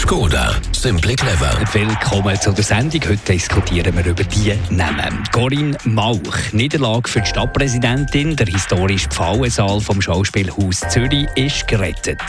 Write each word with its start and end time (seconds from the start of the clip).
Skoda, 0.00 0.54
simply 0.72 1.14
clever. 1.14 1.52
Willkommen 1.72 2.40
zu 2.40 2.52
der 2.52 2.64
Sendung. 2.64 3.02
Heute 3.06 3.32
diskutieren 3.32 3.94
wir 3.94 4.06
über 4.06 4.24
die 4.24 4.54
Namen. 4.70 5.22
Corinne 5.30 5.76
Mauch, 5.84 6.18
Niederlage 6.52 7.08
für 7.08 7.20
die 7.20 7.28
Stadtpräsidentin. 7.28 8.34
Der 8.34 8.46
historische 8.46 9.08
Pfauensaal 9.10 9.78
vom 9.80 10.00
Schauspielhaus 10.00 10.80
Zürich 10.88 11.28
ist 11.36 11.68
gerettet. 11.68 12.22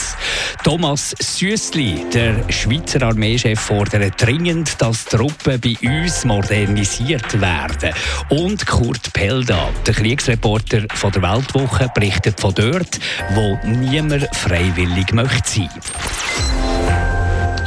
Thomas 0.66 1.16
Süssli, 1.20 2.06
der 2.14 2.44
Schweizer 2.52 3.04
Armeechef, 3.04 3.60
fordert 3.60 4.22
dringend, 4.22 4.80
dass 4.80 5.06
Truppen 5.06 5.60
bei 5.62 5.76
uns 5.82 6.26
modernisiert 6.26 7.40
werden. 7.40 7.94
Und 8.30 8.68
Kurt 8.68 9.14
Pelda, 9.14 9.70
der 9.88 9.94
Kriegsreporter 9.94 10.82
von 10.94 11.12
der 11.14 11.22
Weltwoche, 11.22 11.90
berichtet 11.96 12.40
von 12.40 12.54
dort, 12.54 13.00
wo 13.34 13.58
niemand 13.66 14.28
freiwillig 14.36 15.14
möchte 15.14 15.50
sein. 15.50 16.71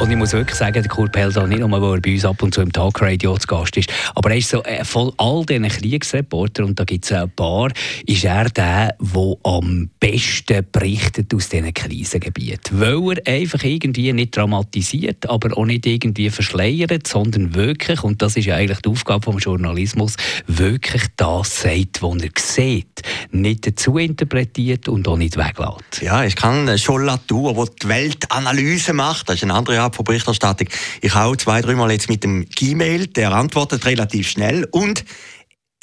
Und 0.04 0.10
ich 0.10 0.18
muss 0.18 0.34
wirklich 0.34 0.58
sagen, 0.58 0.74
der 0.74 0.86
Kurt 0.86 1.12
Pelda, 1.12 1.46
nicht 1.46 1.60
nur, 1.60 1.70
weil 1.80 1.94
er 1.94 2.00
bei 2.02 2.12
uns 2.12 2.26
ab 2.26 2.42
und 2.42 2.52
zu 2.52 2.60
im 2.60 2.70
Talkradio 2.70 3.38
zu 3.38 3.46
Gast 3.46 3.74
ist, 3.78 3.91
aber 4.14 4.33
er 4.33 4.36
ist 4.36 4.50
so, 4.50 4.62
äh, 4.64 4.84
von 4.84 5.10
all 5.16 5.47
diesen 5.47 5.66
Kriegsreportern, 5.66 6.66
und 6.66 6.78
da 6.78 6.84
gibt 6.84 7.06
es 7.06 7.12
ein 7.12 7.30
paar, 7.30 7.70
ist 8.05 8.22
er 8.22 8.50
der, 8.50 8.94
der 9.00 9.36
am 9.44 9.88
besten 9.98 10.66
berichtet 10.70 11.34
aus 11.34 11.48
diesen 11.48 11.72
Krisengebieten. 11.72 12.80
Weil 12.80 13.16
er 13.25 13.34
einfach 13.34 13.64
irgendwie 13.64 14.12
nicht 14.12 14.36
dramatisiert, 14.36 15.27
aber 15.30 15.56
auch 15.56 15.64
nicht 15.64 15.86
irgendwie 15.86 16.28
verschleiert, 16.28 17.06
sondern 17.06 17.55
wirklich, 17.55 18.05
und 18.05 18.20
das 18.20 18.36
ist 18.36 18.44
ja 18.44 18.56
eigentlich 18.56 18.82
die 18.82 18.91
Aufgabe 18.91 19.32
des 19.32 19.44
Journalismus, 19.44 20.16
wirklich 20.47 21.05
das 21.16 21.62
sagt, 21.62 22.02
was 22.02 22.22
er 22.22 22.30
sieht. 22.38 23.00
Nicht 23.30 23.66
dazu 23.66 23.97
interpretiert 23.97 24.86
und 24.86 25.08
auch 25.08 25.16
nicht 25.16 25.38
weglässt. 25.38 26.02
Ja, 26.02 26.25
ich 26.25 26.36
kann 26.36 26.77
schon 26.77 27.06
Latour, 27.06 27.55
die 27.55 27.77
die 27.84 27.88
Weltanalyse 27.88 28.92
macht, 28.92 29.30
das 29.30 29.36
ist 29.36 29.44
eine 29.44 29.55
andere 29.55 29.94
von 29.95 30.05
Berichterstattung. 30.05 30.69
Ich 31.00 31.14
auch 31.14 31.37
zwei, 31.37 31.61
dreimal 31.61 31.91
jetzt 31.91 32.11
mit 32.11 32.25
dem 32.25 32.47
Gmail, 32.48 33.06
der 33.06 33.33
antwortet 33.33 33.84
relativ 33.87 34.28
schnell 34.28 34.67
und 34.70 35.05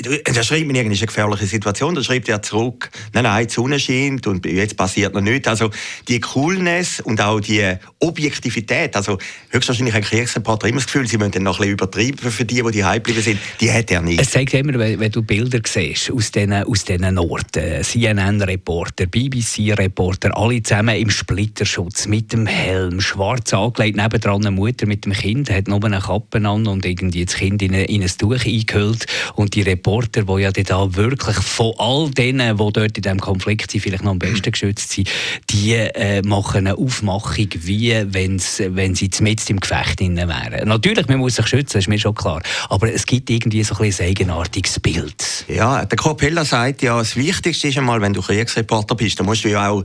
da 0.01 0.43
schreibt 0.43 0.67
mir 0.67 0.77
irgendwie 0.77 0.97
eine 0.97 1.07
gefährliche 1.07 1.45
Situation, 1.45 1.95
da 1.95 2.03
schreibt 2.03 2.29
er 2.29 2.41
zurück, 2.41 2.89
nein, 3.13 3.23
nein, 3.23 3.47
die 3.47 3.53
Sonne 3.53 3.79
scheint 3.79 4.27
und 4.27 4.45
jetzt 4.45 4.77
passiert 4.77 5.13
noch 5.13 5.21
nichts. 5.21 5.47
Also 5.47 5.69
die 6.07 6.19
Coolness 6.19 6.99
und 6.99 7.21
auch 7.21 7.39
die 7.39 7.75
Objektivität, 7.99 8.95
also 8.95 9.17
höchstwahrscheinlich 9.49 9.95
ein 9.95 10.03
Kriegsreporter 10.03 10.67
immer 10.67 10.77
das 10.77 10.85
Gefühl, 10.85 11.07
sie 11.07 11.17
müssen 11.17 11.31
dann 11.31 11.43
noch 11.43 11.59
ein 11.59 11.67
bisschen 11.67 11.73
übertreiben 11.73 12.31
für 12.31 12.45
die, 12.45 12.61
die 12.61 12.71
die 12.71 12.81
geblieben 12.81 13.21
sind, 13.21 13.39
die 13.59 13.71
hat 13.71 13.91
er 13.91 14.01
nicht. 14.01 14.21
Es 14.21 14.31
zeigt 14.31 14.53
immer, 14.53 14.77
wenn, 14.77 14.99
wenn 14.99 15.11
du 15.11 15.21
Bilder 15.21 15.59
siehst 15.65 16.11
aus 16.11 16.31
diesen, 16.31 16.53
aus 16.53 16.85
diesen 16.85 17.17
Orten, 17.17 17.83
CNN-Reporter, 17.83 19.07
BBC-Reporter, 19.07 20.35
alle 20.35 20.63
zusammen 20.63 20.95
im 20.95 21.09
Splitterschutz, 21.09 22.07
mit 22.07 22.33
dem 22.33 22.45
Helm, 22.45 23.01
schwarz 23.01 23.53
angelegt, 23.53 23.97
nebendran 23.97 24.41
eine 24.41 24.51
Mutter 24.51 24.85
mit 24.85 25.05
dem 25.05 25.13
Kind, 25.13 25.49
hat 25.49 25.67
nur 25.67 25.83
eine 25.83 25.99
Kappe 25.99 26.37
an 26.37 26.67
und 26.67 26.85
irgendwie 26.85 27.25
das 27.25 27.35
Kind 27.35 27.61
in, 27.61 27.73
eine, 27.73 27.85
in 27.85 28.01
ein 28.01 28.09
Tuch 28.17 28.45
eingehüllt. 28.45 29.05
Und 29.35 29.55
die 29.55 29.61
Reporter 29.61 29.90
Reporter, 29.91 30.23
die 30.23 30.41
ja 30.41 30.51
da 30.51 30.95
wirklich 30.95 31.35
von 31.35 31.73
all 31.77 32.09
denen, 32.11 32.57
die 32.57 32.71
dort 32.71 32.97
in 32.97 33.01
diesem 33.01 33.19
Konflikt 33.19 33.71
sind, 33.71 33.81
vielleicht 33.81 34.03
noch 34.03 34.11
am 34.11 34.19
besten 34.19 34.51
geschützt 34.51 34.91
sind, 34.91 35.09
die 35.49 35.73
äh, 35.73 36.21
machen 36.21 36.67
eine 36.67 36.77
Aufmachung, 36.77 37.47
wie 37.55 37.93
wenn 38.07 38.39
sie 38.39 39.09
mit 39.19 39.49
im 39.49 39.59
Gefecht 39.59 39.99
wären. 39.99 40.67
Natürlich, 40.67 41.07
man 41.07 41.17
muss 41.17 41.35
sich 41.35 41.47
schützen, 41.47 41.73
das 41.73 41.83
ist 41.83 41.87
mir 41.89 41.99
schon 41.99 42.15
klar. 42.15 42.41
Aber 42.69 42.91
es 42.91 43.05
gibt 43.05 43.29
irgendwie 43.29 43.63
so 43.63 43.75
ein, 43.75 43.93
ein 43.99 44.05
eigenartiges 44.07 44.79
Bild. 44.79 45.45
Ja, 45.47 45.83
der 45.85 45.97
Corpella 45.97 46.45
sagt 46.45 46.81
ja, 46.81 46.97
das 46.97 47.15
Wichtigste 47.15 47.67
ist 47.67 47.77
einmal, 47.77 48.01
wenn 48.01 48.13
du 48.13 48.21
Kriegsreporter 48.21 48.95
bist, 48.95 49.19
dann 49.19 49.25
musst 49.25 49.43
du 49.43 49.49
ja 49.49 49.69
auch 49.69 49.83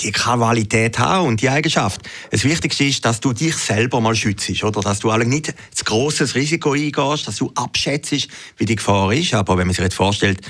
die 0.00 0.12
Qualität 0.12 0.98
haben 0.98 1.28
und 1.28 1.42
die 1.42 1.48
Eigenschaft. 1.48 2.00
Das 2.30 2.44
Wichtigste 2.44 2.84
ist, 2.84 3.04
dass 3.04 3.20
du 3.20 3.32
dich 3.32 3.54
selber 3.54 4.00
mal 4.00 4.14
schützt, 4.14 4.64
oder? 4.64 4.80
Dass 4.80 5.00
du 5.00 5.14
nicht 5.18 5.54
zu 5.72 5.84
grosses 5.84 6.34
Risiko 6.34 6.72
eingehst, 6.72 7.28
dass 7.28 7.36
du 7.36 7.52
abschätzt, 7.54 8.28
wie 8.56 8.64
die 8.64 8.76
Gefahr 8.76 9.12
ist. 9.12 9.34
Aber 9.34 9.58
wenn 9.58 9.66
man 9.66 9.74
sich 9.74 9.84
jetzt 9.84 9.96
vorstellt, 9.96 10.40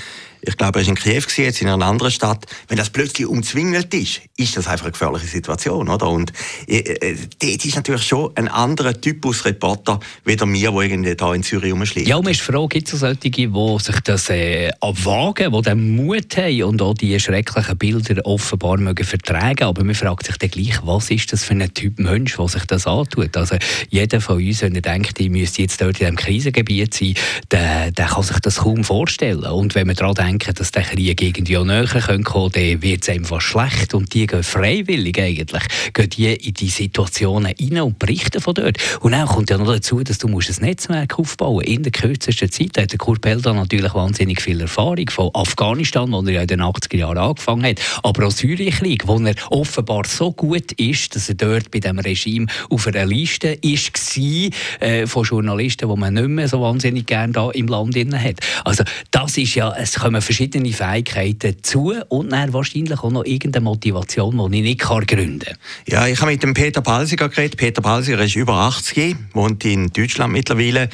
ich 0.41 0.57
glaube, 0.57 0.79
er 0.79 0.85
war 0.85 0.89
in 0.89 0.95
Kiew, 0.95 1.23
jetzt 1.37 1.61
in 1.61 1.67
einer 1.67 1.85
anderen 1.85 2.11
Stadt. 2.11 2.45
Wenn 2.67 2.77
das 2.77 2.89
plötzlich 2.89 3.27
umzwingelt 3.27 3.93
ist, 3.93 4.21
ist 4.37 4.55
das 4.57 4.67
einfach 4.67 4.85
eine 4.85 4.91
gefährliche 4.91 5.27
Situation, 5.27 5.89
oder? 5.89 6.07
Und 6.09 6.31
äh, 6.67 6.77
äh, 6.77 7.17
dort 7.39 7.65
ist 7.65 7.75
natürlich 7.75 8.03
schon 8.03 8.31
ein 8.35 8.47
anderer 8.47 8.99
Typus 8.99 9.45
Reporter, 9.45 9.99
wie 10.25 10.35
der 10.35 10.47
mir, 10.47 10.71
der 10.71 10.81
irgendwie 10.81 11.15
da 11.15 11.33
in 11.33 11.43
Zürich 11.43 11.71
rumschlägt. 11.73 12.07
Ja, 12.07 12.17
und 12.17 12.27
ist 12.27 12.41
Frage, 12.41 12.67
gibt 12.67 12.93
es 12.93 12.99
solche, 12.99 13.17
die 13.17 13.77
sich 13.79 13.99
das 14.01 14.29
äh, 14.29 14.71
wagen, 14.81 15.51
die 15.51 15.61
den 15.61 15.95
Mut 15.95 16.37
haben 16.37 16.63
und 16.63 16.81
auch 16.81 16.93
die 16.93 17.19
schrecklichen 17.19 17.77
Bilder 17.77 18.25
offenbar 18.25 18.77
mögen 18.77 19.05
vertragen, 19.05 19.63
aber 19.63 19.83
man 19.83 19.95
fragt 19.95 20.25
sich 20.25 20.37
dann 20.37 20.49
gleich, 20.49 20.79
was 20.83 21.09
ist 21.09 21.33
das 21.33 21.43
für 21.43 21.53
ein 21.53 21.73
Typ 21.73 21.99
Mensch, 21.99 22.37
der 22.37 22.47
sich 22.47 22.65
das 22.65 22.87
antut? 22.87 23.35
Also 23.35 23.57
jeder 23.89 24.21
von 24.21 24.37
uns, 24.37 24.61
wenn 24.61 24.75
er 24.75 24.81
denkt, 24.81 25.19
ich 25.19 25.29
müsste 25.29 25.61
jetzt 25.61 25.81
dort 25.81 25.99
in 25.99 26.15
diesem 26.15 26.15
Krisengebiet 26.15 26.93
sein, 26.93 27.15
der, 27.51 27.91
der 27.91 28.05
kann 28.05 28.23
sich 28.23 28.39
das 28.39 28.57
kaum 28.57 28.83
vorstellen. 28.83 29.43
Und 29.45 29.75
wenn 29.75 29.87
man 29.87 29.95
daran 29.95 30.13
denkt, 30.13 30.26
denken, 30.27 30.53
dass 30.55 30.71
der 30.71 30.83
Krieg 30.83 31.21
irgendwie 31.21 31.57
auch 31.57 31.65
näher 31.65 31.87
kommen 31.87 32.23
könnte, 32.23 32.81
wird 32.81 33.03
es 33.03 33.09
einfach 33.09 33.41
schlecht. 33.41 33.93
Und 33.93 34.13
die 34.13 34.27
gehen 34.27 34.43
freiwillig 34.43 35.19
eigentlich, 35.19 35.63
gehen 35.93 36.09
die 36.09 36.33
in 36.33 36.53
die 36.53 36.69
Situationen 36.69 37.53
rein 37.59 37.81
und 37.81 37.99
berichten 37.99 38.41
von 38.41 38.53
dort. 38.53 38.77
Und 39.01 39.11
dann 39.11 39.27
kommt 39.27 39.49
ja 39.49 39.57
noch 39.57 39.67
dazu, 39.67 40.03
dass 40.03 40.17
du 40.17 40.27
ein 40.27 40.55
Netzwerk 40.61 41.19
aufbauen 41.19 41.55
musst. 41.55 41.67
In 41.67 41.83
der 41.83 41.91
kürzesten 41.91 42.51
Zeit 42.51 42.77
hat 42.77 42.91
der 42.91 42.97
Kurt 42.97 43.21
Pelda 43.21 43.53
natürlich 43.53 43.93
wahnsinnig 43.93 44.41
viel 44.41 44.61
Erfahrung 44.61 45.09
von 45.09 45.29
Afghanistan, 45.33 46.11
wo 46.11 46.21
er 46.21 46.31
ja 46.31 46.41
in 46.41 46.47
den 46.47 46.61
80er 46.61 46.97
Jahren 46.97 47.17
angefangen 47.17 47.65
hat, 47.65 47.81
aber 48.03 48.27
auch 48.27 48.31
Syrienkrieg, 48.31 49.07
wo 49.07 49.17
er 49.19 49.35
offenbar 49.49 50.03
so 50.05 50.31
gut 50.31 50.71
ist, 50.73 51.15
dass 51.15 51.29
er 51.29 51.35
dort 51.35 51.71
bei 51.71 51.79
dem 51.79 51.99
Regime 51.99 52.47
auf 52.69 52.87
einer 52.87 53.05
Liste 53.05 53.57
ist, 53.61 54.17
war, 54.17 54.87
äh, 54.87 55.07
von 55.07 55.23
Journalisten, 55.23 55.89
die 55.89 55.95
man 55.95 56.13
nicht 56.13 56.27
mehr 56.27 56.47
so 56.47 56.61
wahnsinnig 56.61 57.05
gerne 57.05 57.33
da 57.33 57.49
im 57.51 57.67
Land 57.67 57.95
hat. 57.97 58.35
Also 58.63 58.83
das 59.11 59.37
ist 59.37 59.55
ja, 59.55 59.73
es 59.77 59.95
kommen 59.95 60.16
verschiedene 60.21 60.71
Fähigkeiten 60.71 61.57
zu 61.61 61.93
und 62.09 62.31
dann 62.31 62.53
wahrscheinlich 62.53 62.99
auch 62.99 63.11
noch 63.11 63.25
irgendeine 63.25 63.63
Motivation, 63.63 64.51
die 64.51 64.57
ich 64.57 64.63
nicht 64.63 64.79
gründen 64.79 65.39
kann. 65.39 65.57
Ja, 65.87 66.07
ich 66.07 66.19
habe 66.19 66.31
mit 66.31 66.43
dem 66.43 66.53
Peter 66.53 66.81
Balsiger 66.81 67.29
geredet. 67.29 67.57
Peter 67.57 67.81
Balsiger 67.81 68.23
ist 68.23 68.35
über 68.35 68.53
80, 68.53 69.15
wohnt 69.33 69.63
in 69.65 69.87
Deutschland 69.87 70.33
mittlerweile, 70.33 70.89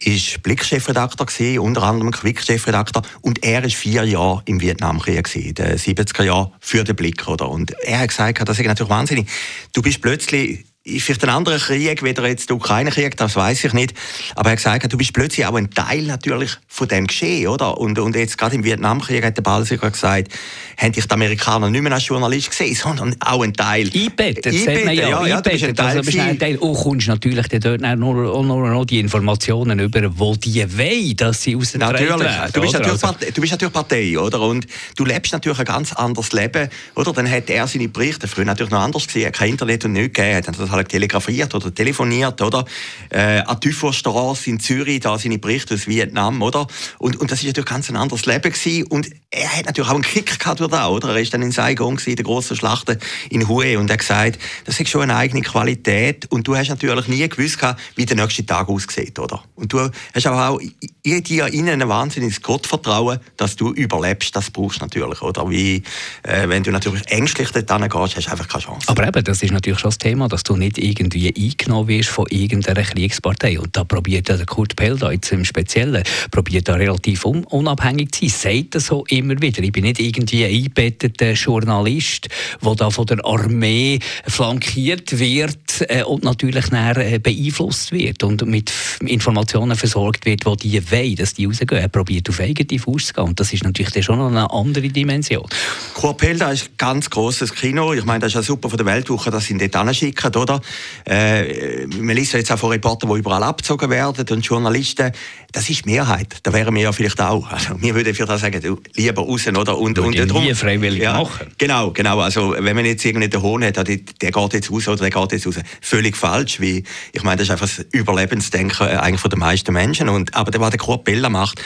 ist 0.00 0.42
Blick-Chefredakteur 0.42 1.62
unter 1.62 1.82
anderem 1.82 2.10
Quick-Chefredakteur 2.10 3.02
und 3.20 3.44
er 3.44 3.64
ist 3.64 3.76
vier 3.76 4.04
Jahre 4.04 4.42
im 4.46 4.60
Vietnamkrieg 4.60 5.34
in 5.34 5.54
den 5.54 5.76
70er 5.76 6.24
Jahren 6.24 6.52
für 6.60 6.84
den 6.84 6.96
Blick, 6.96 7.26
oder? 7.28 7.48
Und 7.50 7.72
er 7.82 8.00
hat 8.00 8.08
gesagt, 8.08 8.48
das 8.48 8.58
ist 8.58 8.66
natürlich 8.66 8.90
wahnsinnig. 8.90 9.28
Du 9.72 9.82
bist 9.82 10.00
plötzlich 10.00 10.64
ist 10.96 11.04
vielleicht 11.04 11.24
ein 11.24 11.30
anderer 11.30 11.58
Krieg, 11.58 12.02
weder 12.02 12.26
jetzt 12.26 12.48
der 12.48 12.56
Ukraine-Krieg, 12.56 13.16
das 13.16 13.36
weiß 13.36 13.64
ich 13.64 13.72
nicht. 13.72 13.94
Aber 14.34 14.48
er 14.48 14.52
hat 14.52 14.58
gesagt, 14.58 14.92
du 14.92 14.96
bist 14.96 15.12
plötzlich 15.12 15.46
auch 15.46 15.54
ein 15.54 15.70
Teil 15.70 16.02
natürlich 16.02 16.52
von 16.66 16.88
dem 16.88 17.06
Geschehen, 17.06 17.48
oder? 17.48 17.78
Und, 17.78 17.98
und 17.98 18.16
jetzt 18.16 18.38
gerade 18.38 18.54
im 18.54 18.64
Vietnamkrieg 18.64 19.24
hat 19.24 19.36
der 19.36 19.42
Balsiger 19.42 19.90
gesagt, 19.90 20.32
haben 20.76 20.92
dich 20.92 21.06
die 21.06 21.10
Amerikaner 21.10 21.70
nicht 21.70 21.82
mehr 21.82 21.92
als 21.92 22.06
Journalist 22.06 22.50
gesehen, 22.50 22.74
sondern 22.82 23.16
auch 23.20 23.42
ein 23.42 23.54
Teil. 23.54 23.90
Einbettet, 23.94 24.54
sagt 24.54 24.84
man 24.84 24.94
ja. 24.94 25.08
ja, 25.08 25.26
ja 25.26 25.40
du 25.40 25.50
bist 25.50 25.64
ein 25.64 25.74
Teil. 25.74 25.86
Also 25.86 26.02
bist 26.02 26.18
ein 26.18 26.38
Teil. 26.38 26.56
Und 26.56 26.74
kommst 26.74 27.08
natürlich 27.08 27.48
dort 27.48 27.80
nur, 27.98 28.44
nur 28.44 28.70
noch 28.70 28.84
die 28.84 29.00
Informationen 29.00 29.78
über, 29.78 30.18
wo 30.18 30.34
die 30.34 30.64
wollen, 30.78 31.16
dass 31.16 31.42
sie 31.42 31.56
aus 31.56 31.72
der 31.72 31.80
Natürlich. 31.80 32.18
Werden, 32.20 32.52
du, 32.52 32.60
bist 32.60 32.72
natürlich 32.74 33.04
also. 33.04 33.16
du 33.34 33.40
bist 33.40 33.52
natürlich 33.52 33.72
Partei, 33.72 34.18
oder? 34.18 34.40
Und 34.40 34.66
du 34.96 35.04
lebst 35.04 35.32
natürlich 35.32 35.58
ein 35.58 35.64
ganz 35.64 35.92
anderes 35.92 36.32
Leben, 36.32 36.68
oder? 36.94 37.12
Dann 37.12 37.30
hat 37.30 37.50
er 37.50 37.66
seine 37.66 37.88
Berichte, 37.88 38.28
früher 38.28 38.44
natürlich 38.44 38.70
noch 38.70 38.80
anders 38.80 39.06
gesehen, 39.06 39.32
kein 39.32 39.50
Internet 39.50 39.84
und 39.84 39.92
nichts 39.92 40.14
gegeben, 40.14 40.36
hat 40.36 40.48
das 40.48 40.70
halt 40.78 40.88
telegrafiert 40.88 41.54
oder 41.54 41.74
telefoniert, 41.74 42.40
oder? 42.40 42.64
Äh, 43.10 43.40
an 43.40 43.60
Typhusstraße 43.60 44.50
in 44.50 44.60
Zürich, 44.60 45.00
da 45.00 45.18
seine 45.18 45.38
Berichte 45.38 45.74
aus 45.74 45.86
Vietnam, 45.86 46.42
oder? 46.42 46.66
Und, 46.98 47.16
und 47.20 47.30
das 47.30 47.40
ist 47.40 47.46
natürlich 47.46 47.68
ganz 47.68 47.90
ein 47.90 47.96
anderes 47.96 48.26
Leben 48.26 48.52
gewesen. 48.52 48.84
Und 48.84 49.10
er 49.30 49.56
hat 49.56 49.66
natürlich 49.66 49.90
auch 49.90 49.94
einen 49.94 50.02
Kick 50.02 50.38
gehabt 50.38 50.60
durch 50.60 50.72
oder? 50.72 51.10
Er 51.10 51.20
ist 51.20 51.34
dann 51.34 51.42
in 51.42 51.52
Saigon 51.52 51.96
gewesen, 51.96 52.16
der 52.16 52.24
grossen 52.24 52.56
Schlacht 52.56 52.96
in 53.30 53.48
Hue 53.48 53.78
und 53.78 53.90
er 53.90 53.94
hat 53.94 54.00
gesagt, 54.00 54.38
das 54.64 54.80
ist 54.80 54.88
schon 54.88 55.02
eine 55.02 55.16
eigene 55.16 55.42
Qualität 55.42 56.26
und 56.30 56.46
du 56.46 56.56
hast 56.56 56.68
natürlich 56.68 57.08
nie 57.08 57.28
gewusst, 57.28 57.58
wie 57.96 58.06
der 58.06 58.16
nächste 58.16 58.46
Tag 58.46 58.68
aussieht, 58.68 59.18
oder? 59.18 59.42
Und 59.54 59.72
du 59.72 59.90
hast 60.14 60.26
aber 60.26 60.48
auch 60.48 60.60
in 61.02 61.22
dir 61.22 61.46
innen 61.48 61.82
ein 61.82 61.88
wahnsinniges 61.88 62.42
Gottvertrauen, 62.42 63.18
dass 63.36 63.56
du 63.56 63.72
überlebst, 63.72 64.34
das 64.36 64.50
brauchst 64.50 64.80
du 64.80 64.84
natürlich, 64.84 65.22
oder? 65.22 65.48
Wie, 65.50 65.82
äh, 66.22 66.48
wenn 66.48 66.62
du 66.62 66.70
natürlich 66.70 67.02
ängstlich 67.08 67.50
dort 67.50 67.66
gehst, 67.66 68.16
hast 68.16 68.26
du 68.26 68.30
einfach 68.30 68.48
keine 68.48 68.64
Chance. 68.64 68.88
Aber 68.88 69.06
eben, 69.06 69.24
das 69.24 69.42
ist 69.42 69.52
natürlich 69.52 69.80
schon 69.80 69.88
das 69.88 69.98
Thema, 69.98 70.28
dass 70.28 70.42
du 70.42 70.56
nicht 70.56 70.67
nicht 70.76 70.78
irgendwie 70.78 71.34
eingenommen 71.34 71.88
wirst 71.88 72.10
von 72.10 72.26
irgendeiner 72.30 72.82
Kriegspartei. 72.82 73.58
Und 73.58 73.76
da 73.76 73.84
probiert 73.84 74.28
der 74.28 74.44
Kurt 74.44 74.76
Pelda 74.76 75.12
jetzt 75.12 75.32
im 75.32 75.44
Speziellen, 75.44 76.02
probiert 76.30 76.68
da 76.68 76.74
relativ 76.74 77.24
un 77.24 77.44
unabhängig 77.44 78.12
zu 78.12 78.28
sein, 78.28 78.58
sagt 78.58 78.74
das 78.74 78.86
so 78.86 79.04
immer 79.08 79.40
wieder. 79.40 79.62
Ich 79.62 79.72
bin 79.72 79.84
nicht 79.84 80.00
irgendwie 80.00 80.44
ein 80.44 80.54
eingebetteter 80.54 81.32
Journalist, 81.32 82.28
der 82.62 82.74
da 82.74 82.90
von 82.90 83.06
der 83.06 83.24
Armee 83.24 83.98
flankiert 84.26 85.18
wird 85.18 85.56
äh, 85.88 86.02
und 86.02 86.24
natürlich 86.24 86.66
dann, 86.66 86.96
äh, 86.96 87.18
beeinflusst 87.22 87.92
wird 87.92 88.22
und 88.22 88.46
mit 88.46 88.72
Informationen 89.00 89.76
versorgt 89.76 90.26
wird, 90.26 90.44
die 90.62 90.70
die 90.70 90.90
wollen, 90.90 91.16
dass 91.16 91.34
die 91.34 91.46
rausgehen. 91.46 91.82
Er 91.82 91.88
probiert 91.88 92.28
auf 92.28 92.40
eigene 92.40 92.78
Fuß 92.78 93.06
zu 93.08 93.12
gehen. 93.12 93.24
Und 93.24 93.40
das 93.40 93.52
ist 93.52 93.64
natürlich 93.64 94.04
schon 94.04 94.20
eine 94.20 94.50
andere 94.50 94.88
Dimension. 94.88 95.46
Kurt 95.94 96.18
Pelda 96.18 96.50
ist 96.50 96.64
ein 96.64 96.74
ganz 96.76 97.10
grosses 97.10 97.54
Kino. 97.54 97.92
Ich 97.92 98.04
meine, 98.04 98.20
das 98.20 98.28
ist 98.28 98.34
ja 98.34 98.42
super 98.42 98.68
von 98.68 98.76
der 98.76 98.86
Weltwoche, 98.86 99.30
dass 99.30 99.46
sie 99.46 99.54
ihn 99.54 99.58
dort 99.58 99.76
hinschicken, 99.76 100.32
oder? 100.48 100.60
Äh, 101.06 101.86
man 101.86 102.16
liest 102.16 102.32
jetzt 102.32 102.50
auch 102.52 102.58
von 102.58 102.70
Reportern, 102.70 103.10
die 103.10 103.18
überall 103.18 103.42
abgezogen 103.42 103.90
werden 103.90 104.26
und 104.30 104.44
Journalisten. 104.44 105.12
Das 105.52 105.68
ist 105.70 105.84
die 105.84 105.90
Mehrheit. 105.90 106.36
Da 106.42 106.52
wären 106.52 106.74
wir 106.74 106.82
ja 106.82 106.92
vielleicht 106.92 107.20
auch. 107.20 107.50
Also, 107.50 107.80
wir 107.80 107.94
würden 107.94 108.14
für 108.14 108.26
das 108.26 108.40
sagen, 108.40 108.60
du, 108.60 108.80
lieber 108.94 109.22
raus, 109.22 109.46
oder? 109.46 109.78
Und, 109.78 109.98
und, 109.98 110.18
und 110.18 110.34
nie 110.34 110.54
freiwillig 110.54 111.02
ja, 111.02 111.14
machen. 111.14 111.46
Genau, 111.56 111.90
genau. 111.90 112.20
Also, 112.20 112.54
wenn 112.58 112.76
man 112.76 112.84
jetzt 112.84 113.04
irgendwie 113.04 113.28
den 113.28 113.42
Hohn 113.42 113.64
hat, 113.64 113.76
der, 113.76 113.84
der 113.84 114.30
geht 114.30 114.52
jetzt 114.52 114.70
raus 114.70 114.88
oder 114.88 115.08
der 115.08 115.10
geht 115.10 115.32
jetzt 115.32 115.46
raus. 115.46 115.56
Völlig 115.80 116.16
falsch, 116.16 116.60
wie, 116.60 116.84
ich 117.12 117.22
meine, 117.22 117.36
das 117.36 117.46
ist 117.46 117.50
einfach 117.50 117.66
das 117.66 117.86
Überlebensdenken 117.92 118.86
äh, 118.86 118.96
eigentlich 118.96 119.20
von 119.20 119.30
den 119.30 119.38
meisten 119.40 119.72
Menschen. 119.72 120.08
Und, 120.08 120.34
aber 120.34 120.58
was 120.60 120.70
der 120.70 120.78
Kurt 120.78 121.04
Bella 121.04 121.30
macht, 121.30 121.62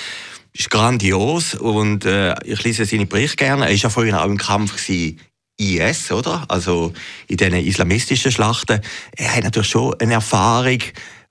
ist 0.53 0.71
grandios 0.71 1.55
und 1.55 2.05
äh, 2.05 2.35
ich 2.45 2.63
lese 2.63 2.85
seine 2.85 3.07
Berichte 3.07 3.37
gerne. 3.37 3.65
Er 3.65 3.71
war 3.71 3.77
ja 3.77 3.89
vorhin 3.89 4.15
auch 4.15 4.27
im 4.27 4.37
Kampf 4.37 4.77
gewesen, 4.77 5.19
IS, 5.63 6.11
oder? 6.13 6.45
Also 6.49 6.93
in 7.29 7.37
diesen 7.37 7.55
islamistischen 7.55 8.33
Schlachten. 8.33 8.81
Er 9.17 9.37
hat 9.37 9.45
natürlich 9.45 9.71
schon 9.71 9.95
eine 10.01 10.15
Erfahrung 10.15 10.79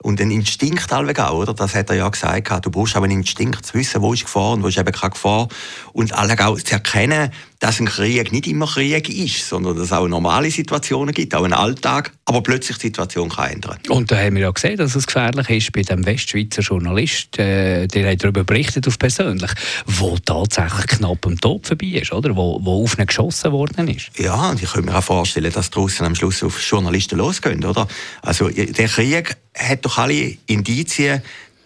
und 0.02 0.20
einen 0.20 0.32
Instinkt 0.32 0.92
auch, 0.92 1.32
oder? 1.32 1.54
Das 1.54 1.74
hat 1.74 1.90
er 1.90 1.96
ja 1.96 2.08
gesagt. 2.08 2.66
Du 2.66 2.70
brauchst 2.70 2.96
auch 2.96 3.02
einen 3.02 3.18
Instinkt 3.18 3.64
zu 3.64 3.74
wissen, 3.74 4.02
wo 4.02 4.12
ist 4.12 4.24
Gefahr 4.24 4.52
und 4.52 4.62
wo 4.62 4.68
ist 4.68 4.78
eben 4.78 4.92
keine 4.92 5.10
Gefahr. 5.10 5.48
Und 5.92 6.12
auch 6.14 6.56
zu 6.60 6.72
erkennen, 6.72 7.30
dass 7.62 7.78
ein 7.78 7.86
Krieg 7.86 8.32
nicht 8.32 8.48
immer 8.48 8.66
Krieg 8.66 9.08
ist, 9.08 9.48
sondern 9.48 9.76
dass 9.76 9.84
es 9.84 9.92
auch 9.92 10.08
normale 10.08 10.50
Situationen 10.50 11.14
gibt, 11.14 11.32
auch 11.32 11.44
einen 11.44 11.52
Alltag, 11.52 12.10
aber 12.24 12.42
plötzlich 12.42 12.76
die 12.78 12.88
Situation 12.88 13.28
kann 13.28 13.52
ändern. 13.52 13.78
Und 13.88 14.10
da 14.10 14.16
haben 14.16 14.34
wir 14.34 14.42
ja 14.42 14.50
gesehen, 14.50 14.78
dass 14.78 14.96
es 14.96 15.06
gefährlich 15.06 15.48
ist 15.48 15.70
bei 15.70 15.82
dem 15.82 16.04
Westschweizer 16.04 16.62
Journalist, 16.62 17.38
äh, 17.38 17.86
der 17.86 18.10
hat 18.10 18.24
darüber 18.24 18.42
berichtet 18.42 18.88
auf 18.88 18.98
persönlich, 18.98 19.52
wo 19.86 20.18
tatsächlich 20.18 20.88
knapp 20.88 21.24
am 21.24 21.40
Tod 21.40 21.68
vorbei 21.68 22.00
ist, 22.02 22.12
oder? 22.12 22.34
Wo, 22.34 22.58
wo 22.64 22.82
auf 22.82 22.98
ihn 22.98 23.06
geschossen 23.06 23.52
worden 23.52 23.86
ist. 23.86 24.10
Ja, 24.18 24.50
und 24.50 24.60
ich 24.60 24.72
könnte 24.72 24.90
mir 24.90 24.98
auch 24.98 25.04
vorstellen, 25.04 25.52
dass 25.52 25.70
draußen 25.70 26.04
am 26.04 26.16
Schluss 26.16 26.42
auf 26.42 26.60
Journalisten 26.60 27.16
losgehen, 27.18 27.64
oder? 27.64 27.86
Also 28.22 28.48
der 28.48 28.88
Krieg 28.88 29.36
hat 29.56 29.84
doch 29.84 29.98
alle 29.98 30.36
Indizien, 30.46 31.22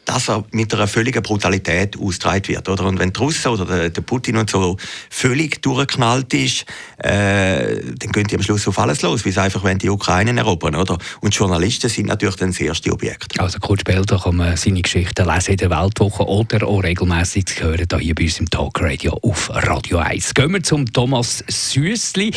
dass 0.06 0.28
er 0.28 0.44
mit 0.52 0.72
einer 0.72 0.86
völligen 0.86 1.22
Brutalität 1.22 1.98
ausgetragen 1.98 2.48
wird. 2.48 2.68
Oder? 2.68 2.84
Und 2.84 2.98
wenn 2.98 3.12
die 3.12 3.18
Russen 3.18 3.50
oder 3.50 3.90
der, 3.90 4.00
Putin 4.00 4.36
und 4.36 4.48
so 4.48 4.76
völlig 5.10 5.60
durchgeknallt 5.62 6.32
ist, 6.32 6.64
äh, 6.98 7.80
dann 7.98 8.12
gehen 8.12 8.26
die 8.28 8.36
am 8.36 8.42
Schluss 8.42 8.66
auf 8.68 8.78
alles 8.78 9.02
los, 9.02 9.24
wie 9.24 9.32
sie 9.32 9.40
einfach 9.42 9.64
wenn 9.64 9.78
die 9.78 9.90
Ukraine 9.90 10.38
erobern. 10.38 10.76
Oder? 10.76 10.96
Und 11.20 11.34
Journalisten 11.34 11.90
sind 11.90 12.06
natürlich 12.06 12.36
dann 12.36 12.50
das 12.50 12.60
erste 12.60 12.92
Objekt. 12.92 13.38
Also 13.40 13.58
kurz 13.58 13.80
später 13.80 14.18
kann 14.18 14.36
man 14.36 14.56
seine 14.56 14.80
Geschichten 14.80 15.26
lesen 15.26 15.50
in 15.52 15.56
der 15.56 15.70
Weltwoche 15.70 16.24
oder 16.24 16.66
auch 16.66 16.82
regelmäßig 16.82 17.46
zu 17.46 17.64
hören 17.64 17.86
hier 17.98 18.14
bei 18.14 18.24
uns 18.24 18.38
im 18.38 18.48
Talkradio 18.48 19.18
auf 19.22 19.50
Radio 19.52 19.98
1. 19.98 20.34
Gehen 20.34 20.52
wir 20.52 20.62
zum 20.62 20.86
Thomas 20.92 21.42
Süssli. 21.48 22.30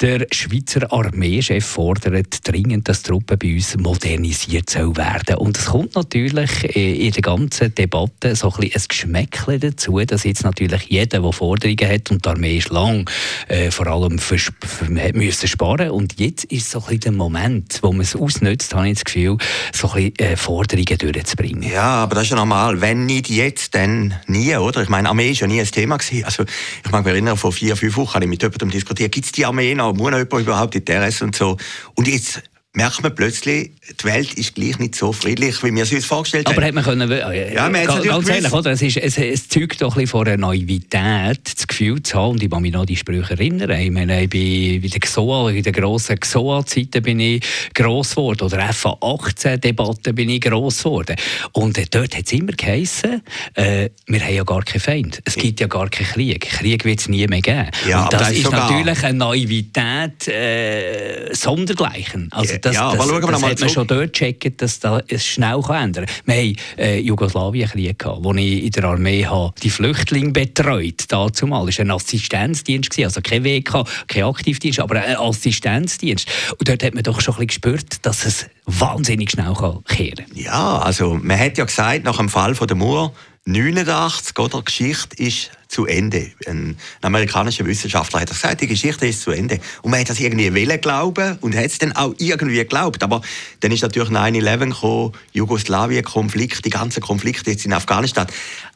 Der 0.00 0.26
Schweizer 0.30 0.92
Armeechef 0.92 1.66
fordert 1.66 2.46
dringend, 2.46 2.88
dass 2.88 3.02
Truppen 3.02 3.36
bei 3.38 3.54
uns 3.54 3.76
modernisiert 3.76 4.70
sollen 4.70 4.96
werden. 4.96 5.36
Und 5.36 5.58
es 5.58 5.66
kommt 5.66 5.94
natürlich 5.96 6.64
in 6.76 7.15
der 7.16 7.22
ganzen 7.22 7.74
Debatte 7.74 8.36
so 8.36 8.52
ein, 8.52 8.60
bisschen 8.60 8.82
ein 8.82 8.88
Geschmäckchen 8.88 9.60
dazu, 9.60 9.98
dass 10.00 10.24
jetzt 10.24 10.44
natürlich 10.44 10.84
jeder, 10.84 11.20
der 11.20 11.32
Forderungen 11.32 11.88
hat, 11.88 12.10
und 12.10 12.24
die 12.24 12.28
Armee 12.28 12.58
ist 12.58 12.70
lang, 12.70 13.08
äh, 13.48 13.70
vor 13.70 13.86
allem 13.86 14.18
für, 14.18 14.38
für, 14.38 15.12
müssen 15.14 15.48
sparen 15.48 15.90
und 15.90 16.20
jetzt 16.20 16.44
ist 16.44 16.70
so 16.70 16.78
ein 16.78 16.84
bisschen 16.84 17.00
der 17.00 17.12
Moment, 17.12 17.78
wo 17.82 17.92
man 17.92 18.02
es 18.02 18.14
ausnutzt, 18.14 18.74
habe 18.74 18.88
ich 18.88 18.94
das 18.94 19.04
Gefühl, 19.04 19.38
so 19.72 19.90
ein 19.92 20.12
bisschen 20.12 20.32
äh, 20.32 20.36
Forderungen 20.36 20.98
durchzubringen. 20.98 21.70
Ja, 21.70 22.02
aber 22.02 22.16
das 22.16 22.24
ist 22.24 22.30
ja 22.30 22.36
normal. 22.36 22.80
Wenn 22.80 23.06
nicht 23.06 23.30
jetzt, 23.30 23.74
dann 23.74 24.14
nie, 24.26 24.54
oder? 24.56 24.82
Ich 24.82 24.88
meine, 24.88 25.08
Armee 25.08 25.30
ist 25.30 25.40
ja 25.40 25.46
nie 25.46 25.60
ein 25.60 25.66
Thema 25.66 25.96
gewesen. 25.96 26.24
Also, 26.24 26.44
ich 26.84 26.90
mag 26.90 27.04
mich 27.04 27.12
erinnern, 27.12 27.36
vor 27.36 27.52
vier, 27.52 27.76
fünf 27.76 27.96
Wochen 27.96 28.14
habe 28.14 28.24
ich 28.24 28.30
mit 28.30 28.42
jemandem 28.42 28.70
diskutiert, 28.70 29.12
gibt 29.12 29.26
es 29.26 29.32
die 29.32 29.46
Armee 29.46 29.74
noch, 29.74 29.94
muss 29.94 30.10
noch 30.10 30.18
jemand 30.18 30.42
überhaupt 30.42 30.74
in 30.74 30.80
Interesse 30.80 31.24
und 31.24 31.34
so. 31.34 31.56
Und 31.94 32.08
jetzt 32.08 32.42
merkt 32.74 33.02
man 33.02 33.14
plötzlich, 33.14 33.72
die 34.00 34.04
Welt 34.04 34.34
ist 34.34 34.54
gleich 34.54 34.78
nicht 34.78 34.94
so 34.96 35.12
friedlich, 35.12 35.62
wie 35.62 35.72
wir 35.74 35.84
es 35.84 35.92
uns 35.92 36.04
vorgestellt 36.04 36.48
haben. 36.48 36.56
Aber 36.56 36.66
hat 36.66 36.74
man 36.74 36.84
können, 36.84 37.10
äh, 37.10 37.54
ja, 37.54 37.68
man 37.68 37.86
ganz, 37.86 38.04
ganz 38.04 38.28
ehrlich, 38.28 38.52
oder? 38.52 38.72
Es, 38.72 38.82
ist, 38.82 38.96
es, 38.96 39.16
es 39.16 39.48
zeugt 39.48 39.80
doch 39.80 39.96
ein 39.96 40.06
von 40.06 40.26
einer 40.26 40.36
Naivität, 40.36 41.40
das 41.44 41.66
Gefühl 41.66 42.02
zu 42.02 42.16
haben, 42.16 42.32
und 42.32 42.42
ich 42.42 42.50
kann 42.50 42.62
mich 42.62 42.72
noch 42.72 42.80
an 42.80 42.86
die 42.86 42.96
Sprüche 42.96 43.34
erinnern, 43.34 43.70
ich 43.70 43.90
meine, 43.90 44.24
ich 44.24 44.30
bin 44.30 44.80
bei 44.82 44.88
der 44.88 45.00
XOA, 45.00 45.50
in 45.50 45.62
den 45.62 45.72
grossen 45.72 46.18
XOA-Zeiten 46.18 47.02
bin 47.02 47.20
ich 47.20 47.44
gross 47.74 48.10
geworden, 48.10 48.42
oder 48.42 48.72
FA-18-Debatten 48.72 50.14
bin 50.14 50.30
ich 50.30 50.40
gross 50.40 50.82
geworden. 50.82 51.16
Und 51.52 51.78
äh, 51.78 51.86
dort 51.88 52.16
hat 52.16 52.26
es 52.26 52.32
immer 52.32 52.52
geheissen, 52.52 53.22
äh, 53.54 53.90
wir 54.06 54.20
haben 54.20 54.34
ja 54.34 54.44
gar 54.44 54.62
keinen 54.64 54.80
Feind, 54.80 55.20
es 55.24 55.36
gibt 55.36 55.60
ja 55.60 55.68
gar 55.68 55.88
keinen 55.88 56.08
Krieg, 56.08 56.40
Krieg 56.40 56.84
wird 56.84 57.00
es 57.00 57.08
nie 57.08 57.26
mehr 57.26 57.40
geben. 57.40 57.70
Ja, 57.88 58.04
und 58.04 58.12
das, 58.12 58.20
das 58.20 58.30
ist, 58.32 58.38
ist 58.38 58.50
natürlich 58.50 59.04
eine 59.04 59.18
Naivität 59.18 60.26
äh, 60.28 61.32
sondergleichen. 61.32 62.28
Also, 62.32 62.56
das, 62.60 62.74
ja, 62.74 62.92
das, 62.92 63.00
aber 63.00 63.20
das, 63.20 63.40
das 63.40 63.42
hat 63.42 63.60
man 63.60 63.75
schon 63.76 63.86
dort 63.86 64.14
gecheckt, 64.14 64.62
dass 64.62 64.80
das 64.80 65.02
es 65.08 65.26
schnell 65.26 65.60
kann 65.60 65.84
ändern 65.84 66.06
kann. 66.06 66.34
Wir 66.34 66.34
hatten 66.34 66.56
äh, 66.78 66.98
Jugoslawienkrieg, 66.98 68.04
wo 68.06 68.32
ich 68.34 68.64
in 68.64 68.70
der 68.70 68.84
Armee 68.84 69.26
habe, 69.26 69.54
die 69.62 69.70
Flüchtlinge 69.70 70.32
betreut 70.32 71.04
dazu 71.08 71.46
mal. 71.46 71.66
Das 71.66 71.78
war 71.78 71.84
ein 71.84 71.90
Assistenzdienst, 71.90 72.98
also 73.00 73.20
kein 73.20 73.44
WK, 73.44 73.84
kein 74.08 74.24
Aktivdienst, 74.24 74.80
aber 74.80 75.02
ein 75.02 75.16
Assistenzdienst. 75.16 76.28
Und 76.58 76.68
dort 76.68 76.82
hat 76.82 76.94
man 76.94 77.02
doch 77.02 77.20
schon 77.20 77.34
ein 77.34 77.46
bisschen 77.46 77.62
gespürt, 77.62 78.06
dass 78.06 78.24
es 78.24 78.46
wahnsinnig 78.64 79.30
schnell 79.30 79.52
kann 79.52 79.84
kehren 79.84 80.26
kann. 80.26 80.36
Ja, 80.36 80.78
also 80.78 81.18
man 81.20 81.38
hat 81.38 81.58
ja 81.58 81.64
gesagt, 81.64 82.04
nach 82.04 82.16
dem 82.16 82.30
Fall 82.30 82.54
von 82.54 82.66
der 82.66 82.76
Mauer, 82.76 83.12
89, 83.44 84.38
oder? 84.38 84.62
Geschichte 84.62 85.22
ist 85.22 85.50
zu 85.68 85.86
Ende. 85.86 86.30
Ein 86.46 86.76
amerikanischer 87.02 87.66
Wissenschaftler 87.66 88.20
hat 88.20 88.28
gesagt, 88.28 88.60
die 88.60 88.66
Geschichte 88.66 89.06
ist 89.06 89.22
zu 89.22 89.30
Ende. 89.30 89.60
Und 89.82 89.90
man 89.90 90.00
hat 90.00 90.10
das 90.10 90.20
irgendwie 90.20 90.54
wollen 90.54 90.80
glauben 90.80 91.38
und 91.40 91.56
hat 91.56 91.66
es 91.66 91.78
dann 91.78 91.92
auch 91.92 92.14
irgendwie 92.18 92.56
geglaubt. 92.56 93.02
Aber 93.02 93.20
dann 93.60 93.72
ist 93.72 93.82
natürlich 93.82 94.10
9-11 94.10 94.58
gekommen, 94.70 95.12
Jugoslawien-Konflikt, 95.32 96.64
die 96.64 96.70
ganzen 96.70 97.02
Konflikte 97.02 97.50
jetzt 97.50 97.64
in 97.64 97.72
Afghanistan. 97.72 98.26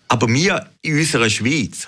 Aber 0.08 0.28
wir 0.28 0.68
in 0.82 0.98
unserer 0.98 1.30
Schweiz 1.30 1.86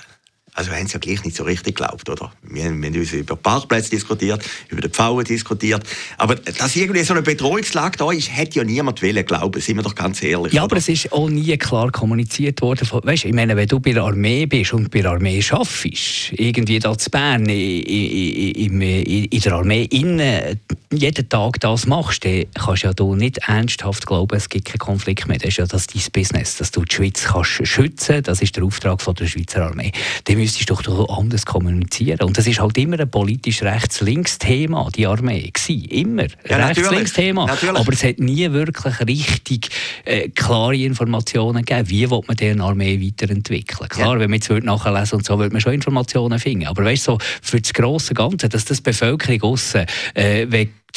also 0.55 0.71
wir 0.71 0.77
haben 0.77 0.85
es 0.85 0.93
ja 0.93 0.99
gleich 0.99 1.25
nicht 1.25 1.35
so 1.35 1.45
richtig 1.45 1.77
geglaubt, 1.77 2.11
oder? 2.11 2.31
Wir, 2.43 2.65
haben, 2.65 2.83
wir 2.83 2.91
haben 2.91 2.99
uns 2.99 3.13
über 3.13 3.37
Parkplätze 3.37 3.89
diskutiert, 3.89 4.45
über 4.69 4.83
die 4.83 4.91
Pfauen 4.91 5.25
diskutiert. 5.25 5.83
Aber 6.19 6.35
dass 6.35 6.77
irgendwie 6.77 7.03
so 7.05 7.15
eine 7.15 7.23
Bedrohungslage 7.23 7.97
da 7.97 8.13
ist, 8.13 8.37
hätte 8.37 8.59
ja 8.59 8.65
niemand 8.65 9.03
wollen 9.03 9.25
glauben, 9.25 9.63
sind 9.63 9.77
wir 9.77 9.83
doch 9.83 9.95
ganz 9.95 10.23
ehrlich. 10.23 10.53
Ja, 10.53 10.63
oder? 10.63 10.73
aber 10.73 10.77
es 10.77 10.91
ist 10.91 11.11
auch 11.11 11.31
nie 11.31 11.57
klar 11.57 11.91
kommuniziert 11.91 12.61
worden. 12.61 12.87
Weißt, 12.91 13.25
ich 13.25 13.33
meine, 13.33 13.57
wenn 13.57 13.67
du 13.67 13.81
bei 13.81 13.93
der 13.93 14.03
Armee 14.03 14.45
bist 14.45 14.75
und 14.75 14.91
bei 14.91 15.01
der 15.01 15.13
Armee 15.13 15.41
schaffst, 15.41 16.33
irgendwie 16.33 16.79
da 16.79 16.99
zu 16.99 17.09
Bern, 17.09 17.47
in, 17.47 17.83
in, 17.83 18.81
in, 18.83 19.41
der 19.41 19.53
Armee 19.55 19.85
innen, 19.85 20.61
jeden 20.93 21.29
Tag 21.31 21.61
das 21.61 21.87
machst, 21.87 22.27
dann 22.27 22.45
kannst 22.55 22.83
du 22.83 22.89
ja 22.89 22.93
du 22.93 23.15
nicht 23.15 23.39
ernsthaft 23.49 24.07
glauben, 24.07 24.37
es 24.37 24.51
gibt 24.51 24.67
keinen 24.67 24.81
Konflikt 24.81 25.27
mehr. 25.29 25.39
Das 25.39 25.49
ist 25.49 25.57
ja 25.57 25.67
das 25.67 25.87
dein 25.87 26.03
Business, 26.13 26.59
dass 26.59 26.71
du 26.71 26.85
die 26.85 26.95
Schweiz 26.95 27.25
kannst 27.25 27.67
schützen 27.67 28.23
Das 28.23 28.43
ist 28.43 28.55
der 28.55 28.65
Auftrag 28.65 29.01
von 29.01 29.15
der 29.15 29.27
Schweizer 29.27 29.65
Armee. 29.65 29.93
Dann 30.25 30.42
müsstest 30.43 30.71
du 30.71 30.75
doch 30.75 31.09
anders 31.09 31.47
kommunizieren. 31.47 32.21
Und 32.23 32.37
das 32.37 32.47
ist 32.47 32.61
halt 32.61 32.77
immer 32.77 32.99
ein 32.99 33.11
politisch 33.11 33.63
rechts-links-Thema, 33.63 34.89
die 34.95 35.07
Armee. 35.07 35.51
Gewesen. 35.53 35.85
Immer. 35.85 36.27
Ja, 36.49 36.67
Rechts-links-Thema. 36.67 37.49
Aber 37.75 37.93
es 37.93 38.03
hat 38.03 38.19
nie 38.19 38.51
wirklich 38.53 39.01
richtig 39.07 39.69
äh, 40.05 40.29
klare 40.31 40.77
Informationen 40.77 41.65
gegeben, 41.65 41.91
wie 41.91 42.11
will 42.11 42.21
man 42.27 42.37
diese 42.37 42.61
Armee 42.61 43.01
weiterentwickeln. 43.01 43.89
Klar, 43.89 44.15
ja. 44.15 44.21
wenn 44.21 44.31
man 44.31 44.41
jetzt 44.41 44.51
nachlesen 44.51 45.19
und 45.19 45.25
so, 45.25 45.39
würde 45.39 45.53
man 45.53 45.61
schon 45.61 45.75
Informationen 45.75 46.39
finden. 46.39 46.67
Aber 46.67 46.85
weißt 46.85 47.07
du, 47.07 47.13
so, 47.13 47.19
für 47.41 47.61
das 47.61 47.73
grosse 47.73 48.15
Ganze, 48.15 48.49
dass 48.49 48.65
das 48.65 48.81
Bevölkerung 48.81 49.53
aussen, 49.53 49.87
äh, 50.15 50.47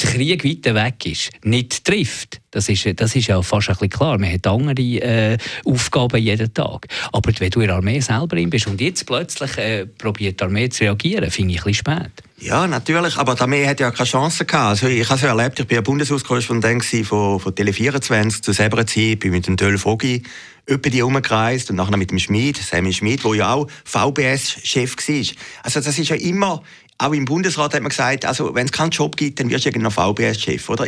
der 0.02 0.10
Krieg 0.12 0.44
weiter 0.44 0.76
weg 0.76 1.06
ist, 1.06 1.32
nicht 1.44 1.86
trifft, 1.86 2.42
das 2.52 2.70
ist, 2.70 2.88
das 2.96 3.16
ist 3.16 3.28
ja 3.28 3.42
fast 3.42 3.70
ein 3.70 3.76
bisschen 3.76 3.90
klar. 3.90 4.18
Man 4.18 4.32
hat 4.32 4.48
andere 4.48 4.82
äh, 4.82 5.38
Aufgaben 5.66 6.22
jeden 6.22 6.54
Tag. 6.54 6.88
Aber 7.12 7.32
wenn 7.38 7.50
du 7.50 7.62
in 7.62 7.68
der 7.68 7.76
Armee 7.76 8.00
selber 8.00 8.38
bist 8.46 8.68
und 8.68 8.80
jetzt 8.80 9.06
plötzlich 9.06 9.58
äh, 9.58 9.86
probiert 9.86 10.40
die 10.40 10.44
Armee 10.44 10.70
zu 10.70 10.84
reagieren, 10.84 11.30
finde 11.32 11.54
ich 11.54 11.60
ein 11.62 11.72
bisschen 11.72 11.96
spät. 11.96 12.12
Ja, 12.40 12.68
natürlich, 12.68 13.18
aber 13.18 13.36
die 13.36 13.42
Armee 13.42 13.66
hat 13.66 13.80
ja 13.80 13.92
keine 13.92 14.08
Chance 14.08 14.46
gehabt. 14.46 14.70
Also 14.70 14.88
ich 14.88 15.06
habe 15.06 15.16
es 15.16 15.22
ja 15.22 15.30
erlebt, 15.30 15.60
ich 15.60 15.70
war 15.70 15.76
ja 15.76 15.82
Bundeshauskorrespondent 15.82 16.84
von, 16.84 17.40
von 17.40 17.54
Tele24 17.54 18.42
zu 18.42 18.52
selber 18.52 18.86
Zeit, 18.86 19.20
bin 19.20 19.32
mit 19.32 19.48
dem 19.48 19.58
Töll 19.58 19.82
Vogi 19.84 20.24
über 20.68 20.90
die 20.90 20.98
herumgereist 20.98 21.70
und 21.70 21.76
nachher 21.76 21.98
mit 21.98 22.12
dem 22.12 22.20
Schmid, 22.20 22.58
Sammy 22.58 22.92
Schmid, 22.92 23.24
der 23.24 23.36
ja 23.36 23.54
auch 23.54 23.68
VBS-Chef 23.84 24.96
war. 24.96 25.36
Also 25.64 25.80
das 25.80 26.00
ist 26.00 26.10
ja 26.10 26.16
immer, 26.16 26.64
auch 26.98 27.14
im 27.14 27.26
Bundesrat 27.26 27.74
hat 27.74 27.82
man 27.82 27.90
gesagt, 27.90 28.26
also 28.26 28.56
wenn 28.56 28.66
es 28.66 28.72
keinen 28.72 28.92
Job 28.92 29.18
gibt, 29.18 29.40
dann 29.40 29.50
wirst 29.50 29.66
du 29.66 29.70
irgendein 29.70 29.92
VBS-Chef, 29.92 30.70
oder? 30.70 30.86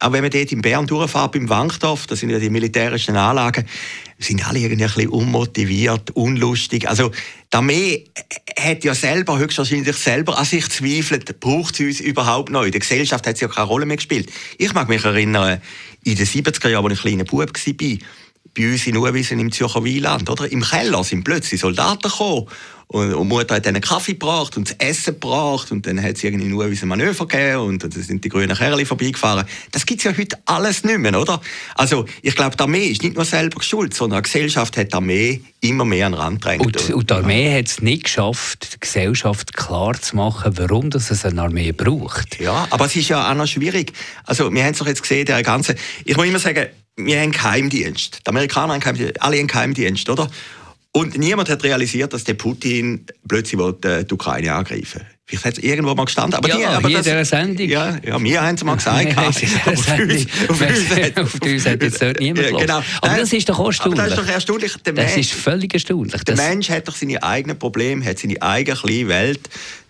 auch 0.00 0.12
wenn 0.12 0.22
man 0.22 0.30
dort 0.30 0.52
in 0.52 0.62
Bern 0.62 0.86
durchfährt, 0.86 1.32
beim 1.32 1.48
Wankdorf, 1.48 2.06
das 2.06 2.20
sind 2.20 2.30
ja 2.30 2.38
die 2.38 2.50
militärischen 2.50 3.16
Anlagen, 3.16 3.66
sind 4.18 4.46
alle 4.46 4.60
irgendwie 4.60 4.84
ein 4.84 4.90
bisschen 4.92 5.10
unmotiviert, 5.10 6.12
unlustig. 6.12 6.88
Also, 6.88 7.10
die 7.52 7.56
Armee 7.56 8.04
hat 8.56 8.84
ja 8.84 8.94
selber, 8.94 9.38
höchstwahrscheinlich 9.38 9.96
selber 9.96 10.38
an 10.38 10.44
sich 10.44 10.68
zweifelt, 10.68 11.40
braucht 11.40 11.76
sie 11.76 11.86
uns 11.86 11.98
überhaupt 11.98 12.50
noch? 12.50 12.62
In 12.62 12.70
der 12.70 12.80
Gesellschaft 12.80 13.26
hat 13.26 13.38
sie 13.38 13.46
ja 13.46 13.50
keine 13.50 13.66
Rolle 13.66 13.86
mehr 13.86 13.96
gespielt. 13.96 14.30
Ich 14.56 14.72
mag 14.72 14.88
mich 14.88 15.04
erinnern, 15.04 15.60
in 16.04 16.14
den 16.14 16.26
70er 16.26 16.68
Jahren, 16.68 16.84
als 16.84 16.94
ich 16.94 17.04
ein 17.04 17.08
kleiner 17.08 17.24
Bub 17.24 17.40
war, 17.40 17.98
bei 18.54 18.70
uns 18.72 18.86
in 18.86 18.96
Uwiesen 18.96 19.40
im 19.40 19.50
Zürcher 19.50 19.82
Wieland, 19.82 20.30
oder? 20.30 20.50
Im 20.50 20.62
Keller 20.62 21.02
sind 21.02 21.24
plötzlich 21.24 21.60
Soldaten 21.60 22.08
gekommen 22.08 22.46
und, 22.88 23.12
und 23.12 23.28
Mutter 23.28 23.56
hat 23.56 23.66
ihnen 23.66 23.82
Kaffee 23.82 24.12
gebracht 24.12 24.56
und 24.56 24.70
das 24.70 24.76
Essen 24.78 25.14
gebracht 25.14 25.70
und 25.70 25.86
dann 25.86 26.02
hat 26.02 26.16
es 26.16 26.24
irgendwie 26.24 26.46
nur 26.46 26.64
ein 26.64 26.78
Manöver 26.84 27.26
gegeben 27.26 27.60
und 27.60 27.84
dann 27.84 27.90
sind 27.90 28.24
die 28.24 28.30
grünen 28.30 28.56
Kerle 28.56 28.86
vorbeigefahren. 28.86 29.46
Das 29.72 29.84
gibt 29.84 30.00
es 30.00 30.04
ja 30.04 30.16
heute 30.16 30.38
alles 30.46 30.84
nicht 30.84 30.98
mehr, 30.98 31.20
oder? 31.20 31.40
Also 31.74 32.06
ich 32.22 32.34
glaube, 32.34 32.56
die 32.56 32.62
Armee 32.62 32.86
ist 32.86 33.02
nicht 33.02 33.14
nur 33.14 33.26
selber 33.26 33.62
schuld, 33.62 33.92
sondern 33.92 34.22
die 34.22 34.30
Gesellschaft 34.30 34.78
hat 34.78 34.92
die 34.92 34.94
Armee 34.94 35.42
immer 35.60 35.84
mehr 35.84 36.06
an 36.06 36.12
den 36.12 36.20
Rand 36.20 36.40
gedrängt. 36.40 36.64
Und, 36.64 36.90
und 36.94 37.10
die 37.10 37.14
Armee 37.14 37.58
hat 37.58 37.66
es 37.66 37.82
nicht 37.82 38.04
geschafft, 38.04 38.74
die 38.74 38.80
Gesellschaft 38.80 39.54
klar 39.54 40.00
zu 40.00 40.16
machen, 40.16 40.56
warum 40.56 40.88
das 40.88 41.10
es 41.10 41.26
eine 41.26 41.42
Armee 41.42 41.72
braucht. 41.72 42.40
Ja, 42.40 42.66
aber 42.70 42.86
es 42.86 42.96
ist 42.96 43.08
ja 43.08 43.30
auch 43.30 43.34
noch 43.34 43.46
schwierig. 43.46 43.92
Also 44.24 44.50
wir 44.50 44.64
haben 44.64 44.72
es 44.72 44.78
doch 44.78 44.86
jetzt 44.86 45.02
gesehen, 45.02 45.26
der 45.26 45.42
ganze... 45.42 45.74
Ich 46.06 46.16
muss 46.16 46.26
immer 46.26 46.38
sagen, 46.38 46.68
wir 46.96 47.16
haben 47.16 47.22
einen 47.24 47.32
Geheimdienst. 47.32 48.20
Die 48.26 48.28
Amerikaner 48.28 48.72
haben 48.72 48.80
Geheimdienst, 48.80 49.22
alle 49.22 49.36
einen 49.36 49.46
Geheimdienst, 49.46 50.08
oder? 50.08 50.28
Und 50.98 51.18
niemand 51.18 51.48
hat 51.48 51.62
realisiert, 51.62 52.12
dass 52.12 52.24
der 52.24 52.34
Putin 52.34 53.06
plötzlich 53.26 53.60
äh, 53.84 54.04
die 54.04 54.14
Ukraine 54.14 54.52
angreifen 54.52 55.00
will. 55.00 55.06
Vielleicht 55.28 55.44
hat 55.44 55.58
es 55.58 55.62
irgendwo 55.62 55.94
mal 55.94 56.06
gestanden. 56.06 56.38
Aber 56.38 56.48
ja, 56.48 56.56
die, 56.56 56.64
aber 56.64 56.88
hier 56.88 56.96
das, 56.98 57.06
in 57.06 57.12
dieser 57.12 57.24
Sendung. 57.26 57.68
Ja, 57.68 57.98
ja, 58.02 58.22
wir 58.22 58.40
haben 58.40 58.54
es 58.54 58.64
mal 58.64 58.74
gesagt. 58.76 59.18
auf, 59.18 59.26
uns, 59.26 59.66
auf, 59.66 60.60
uns, 60.60 61.16
auf 61.18 61.42
uns 61.42 61.66
hat 61.66 61.82
jetzt 61.82 62.00
dort 62.00 62.18
niemand 62.18 62.50
ja, 62.50 62.56
genau. 62.56 62.82
Aber 63.02 63.16
das 63.18 63.30
ist 63.34 63.46
doch 63.46 63.58
erstaunlich. 63.62 63.98
Das 63.98 64.08
ist 64.08 64.18
doch 64.18 64.26
erstaunlich. 64.26 64.74
Der 64.86 64.92
das 64.94 65.04
Mensch, 65.04 65.18
ist 65.18 65.32
völlig 65.32 65.74
erstaunlich. 65.74 66.24
Der 66.24 66.34
Mensch 66.34 66.70
hat 66.70 66.88
doch 66.88 66.96
seine 66.96 67.22
eigenen 67.22 67.58
Probleme, 67.58 68.02
hat 68.06 68.18
seine 68.18 68.40
eigene 68.40 68.78
kleine 68.78 69.08
Welt. 69.08 69.40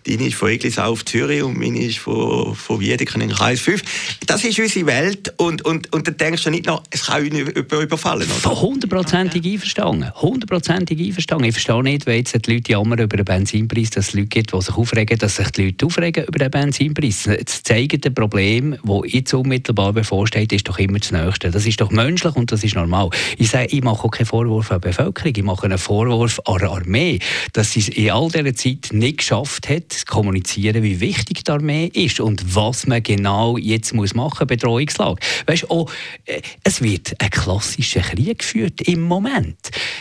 Deine 0.05 0.27
ist 0.27 0.35
von 0.35 0.49
Eglisau 0.49 0.91
auf 0.91 1.03
Zürich 1.03 1.43
und 1.43 1.57
meine 1.57 1.79
ist 1.79 1.97
von, 1.97 2.55
von 2.55 2.79
Wiedeken 2.79 3.21
in 3.21 3.29
Kreis 3.29 3.59
5. 3.59 3.81
Das 4.25 4.43
ist 4.43 4.57
unsere 4.57 4.85
Welt 4.85 5.33
und, 5.37 5.63
und, 5.65 5.91
und 5.93 6.07
dann 6.07 6.17
denkst 6.17 6.43
du 6.43 6.49
nicht 6.49 6.65
noch, 6.65 6.83
es 6.89 7.07
kann 7.07 7.27
uns 7.27 7.37
überfallen. 7.37 8.27
Hundertprozentig 8.45 9.45
einverstanden. 9.45 10.11
Hundertprozentig 10.15 10.99
einverstanden. 10.99 11.45
Ich 11.45 11.53
verstehe 11.53 11.83
nicht, 11.83 12.05
wenn 12.05 12.17
jetzt 12.17 12.47
die 12.47 12.53
Leute 12.53 12.71
jammern 12.71 12.99
über 12.99 13.17
den 13.17 13.25
Benzinpreis, 13.25 13.89
dass 13.89 14.09
es 14.09 14.13
Leute 14.13 14.27
gibt, 14.27 14.53
die 14.53 14.61
sich 14.61 14.75
aufregen, 14.75 15.17
dass 15.17 15.35
sich 15.35 15.49
die 15.51 15.65
Leute 15.65 15.85
aufregen 15.85 16.25
über 16.25 16.39
den 16.39 16.51
Benzinpreis. 16.51 17.23
Das 17.23 17.63
zeigende 17.63 18.11
Problem, 18.11 18.77
das 18.81 19.01
jetzt 19.05 19.33
unmittelbar 19.33 19.91
bevorsteht, 19.91 20.53
ist 20.53 20.67
doch 20.69 20.79
immer 20.79 20.99
das 20.99 21.11
Nächste. 21.11 21.51
Das 21.51 21.65
ist 21.65 21.81
doch 21.81 21.91
menschlich 21.91 22.35
und 22.35 22.51
das 22.51 22.63
ist 22.63 22.75
normal. 22.75 23.09
Ich 23.37 23.49
sage, 23.49 23.67
ich 23.67 23.83
mache 23.83 24.05
auch 24.05 24.11
keinen 24.11 24.27
Vorwurf 24.27 24.71
an 24.71 24.79
die 24.79 24.87
Bevölkerung, 24.87 25.33
ich 25.35 25.43
mache 25.43 25.65
einen 25.65 25.77
Vorwurf 25.77 26.39
an 26.45 26.59
der 26.59 26.69
Armee, 26.69 27.19
dass 27.53 27.73
sie 27.73 27.79
es 27.81 27.89
in 27.89 28.11
all 28.11 28.29
dieser 28.29 28.55
Zeit 28.55 28.89
nicht 28.91 29.19
geschafft 29.19 29.67
hat, 29.69 29.88
kommunizieren, 30.05 30.83
wie 30.83 30.99
wichtig 30.99 31.43
die 31.43 31.51
Armee 31.51 31.87
ist 31.93 32.19
und 32.19 32.55
was 32.55 32.87
man 32.87 33.03
genau 33.03 33.57
jetzt 33.57 33.93
muss 33.93 34.13
machen 34.13 34.47
Bedrohungslage. 34.47 35.19
Weißt, 35.45 35.69
auch, 35.69 35.89
äh, 36.25 36.41
es 36.63 36.81
wird 36.81 37.13
ein 37.19 37.29
klassischer 37.29 38.01
Krieg 38.01 38.39
geführt 38.39 38.81
im 38.81 39.01
Moment. 39.01 39.57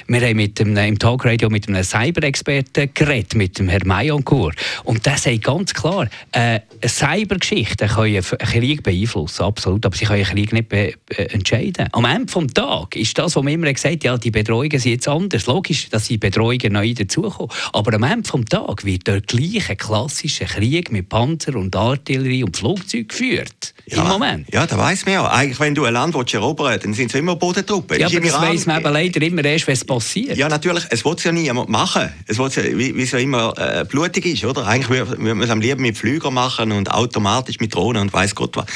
Wir 0.06 0.20
haben 0.20 0.36
mit 0.36 0.58
dem, 0.58 0.76
im 0.76 0.98
Talkradio 0.98 1.50
mit 1.50 1.68
einem 1.68 1.82
Cyber-Experten 1.82 2.90
geredet, 2.94 3.34
mit 3.34 3.58
dem 3.58 3.68
Herrn 3.68 3.86
Mayancourt. 3.86 4.56
Und 4.84 5.04
der 5.06 5.16
sagt 5.16 5.44
ganz 5.44 5.74
klar, 5.74 6.08
äh, 6.32 6.60
Cybergeschichten 6.86 7.88
können 7.88 8.16
einen 8.16 8.22
Krieg 8.22 8.82
beeinflussen, 8.82 9.42
absolut, 9.42 9.84
aber 9.84 9.96
sie 9.96 10.04
können 10.04 10.24
einen 10.24 10.48
Krieg 10.48 10.52
nicht 10.52 10.98
entscheiden. 11.32 11.88
Am 11.92 12.04
Ende 12.04 12.32
des 12.32 12.54
Tages 12.54 13.00
ist 13.00 13.18
das, 13.18 13.36
was 13.36 13.42
man 13.42 13.52
immer 13.52 13.72
gesagt 13.72 14.04
ja, 14.04 14.16
die 14.16 14.30
Bedrohungen 14.30 14.78
sind 14.78 14.92
jetzt 14.92 15.08
anders. 15.08 15.46
Logisch, 15.46 15.88
dass 15.88 16.08
die 16.08 16.18
Bedrohungen 16.18 16.72
neu 16.72 16.92
dazukommen. 16.94 17.50
Aber 17.72 17.94
am 17.94 18.02
Ende 18.02 18.30
des 18.30 18.44
Tages 18.46 18.84
wird 18.84 19.06
der 19.06 19.20
gleiche 19.20 19.76
klassische 19.78 20.44
Krieg 20.44 20.92
mit 20.92 21.08
Panzer 21.08 21.56
und 21.56 21.74
Artillerie 21.74 22.44
und 22.44 22.56
Flugzeug 22.56 23.08
geführt. 23.08 23.74
Ja, 23.86 24.02
Im 24.02 24.08
Moment. 24.08 24.52
Ja, 24.52 24.66
das 24.66 24.76
weiss 24.76 25.06
man 25.06 25.14
ja. 25.14 25.30
Eigentlich, 25.30 25.58
wenn 25.60 25.74
du 25.74 25.84
ein 25.84 25.94
Land 25.94 26.14
erobern 26.14 26.72
willst, 26.72 26.84
dann 26.84 26.92
sind 26.92 27.06
es 27.06 27.14
immer 27.14 27.36
Bodentruppen. 27.36 27.98
Ja, 27.98 28.06
aber 28.06 28.20
das 28.20 28.40
weiss 28.40 28.66
man 28.66 28.80
eben 28.80 28.92
leider 28.92 29.22
immer 29.22 29.44
erst, 29.44 29.66
wenn 29.66 29.74
es 29.74 29.84
passiert. 29.84 30.36
Ja, 30.36 30.48
natürlich. 30.48 30.84
Es 30.90 31.04
wird 31.04 31.24
ja 31.24 31.32
niemand 31.32 31.70
machen. 31.70 32.12
Es 32.26 32.36
ja, 32.36 32.48
wie, 32.76 33.02
es 33.02 33.12
ja 33.12 33.18
immer 33.18 33.54
äh, 33.56 33.86
blutig 33.86 34.26
ist, 34.26 34.44
oder? 34.44 34.66
Eigentlich 34.66 34.90
würde 34.90 35.16
man 35.16 35.40
es 35.40 35.50
am 35.50 35.60
liebsten 35.60 35.82
mit 35.82 35.96
Flügern 35.96 36.34
machen 36.34 36.72
und 36.72 36.90
automatisch 36.90 37.60
mit 37.60 37.74
Drohnen 37.74 38.02
und 38.02 38.12
weiß 38.12 38.34
Gott 38.34 38.56
was. 38.56 38.66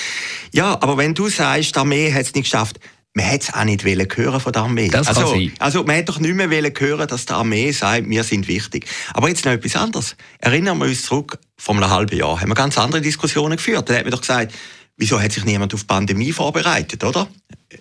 Ja, 0.53 0.73
aber 0.81 0.97
wenn 0.97 1.13
du 1.13 1.29
sagst, 1.29 1.75
die 1.75 1.79
Armee 1.79 2.11
hat 2.13 2.23
es 2.23 2.35
nicht 2.35 2.45
geschafft, 2.45 2.79
man 3.15 3.27
hätte 3.27 3.49
es 3.49 3.55
auch 3.55 3.65
nicht 3.65 3.85
hören 3.85 4.41
von 4.41 4.53
der 4.53 4.63
Armee. 4.63 4.89
Das 4.89 5.07
also, 5.09 5.27
sein. 5.27 5.53
also 5.59 5.85
man 5.85 5.97
hätte 5.97 6.13
doch 6.13 6.21
nicht 6.21 6.35
mehr 6.35 6.49
hören, 6.51 7.07
dass 7.07 7.27
die 7.27 7.33
Armee 7.33 7.71
sagt, 7.73 8.09
wir 8.09 8.25
sind 8.25 8.49
wichtig. 8.49 8.87
Aber 9.13 9.29
jetzt 9.29 9.45
noch 9.45 9.53
etwas 9.53 9.77
anderes. 9.77 10.17
Erinnern 10.39 10.79
wir 10.79 10.87
uns 10.87 11.03
zurück, 11.03 11.39
vor 11.59 11.75
einem 11.75 11.91
halben 11.91 12.17
Jahr 12.17 12.41
haben 12.41 12.49
wir 12.49 12.55
ganz 12.55 12.79
andere 12.79 13.03
Diskussionen 13.03 13.57
geführt. 13.57 13.91
Da 13.91 13.95
hat 13.95 14.05
man 14.05 14.13
doch 14.13 14.21
gesagt, 14.21 14.55
wieso 14.97 15.21
hat 15.21 15.33
sich 15.33 15.45
niemand 15.45 15.75
auf 15.75 15.81
die 15.81 15.87
Pandemie 15.87 16.33
vorbereitet, 16.33 17.05
oder? 17.05 17.29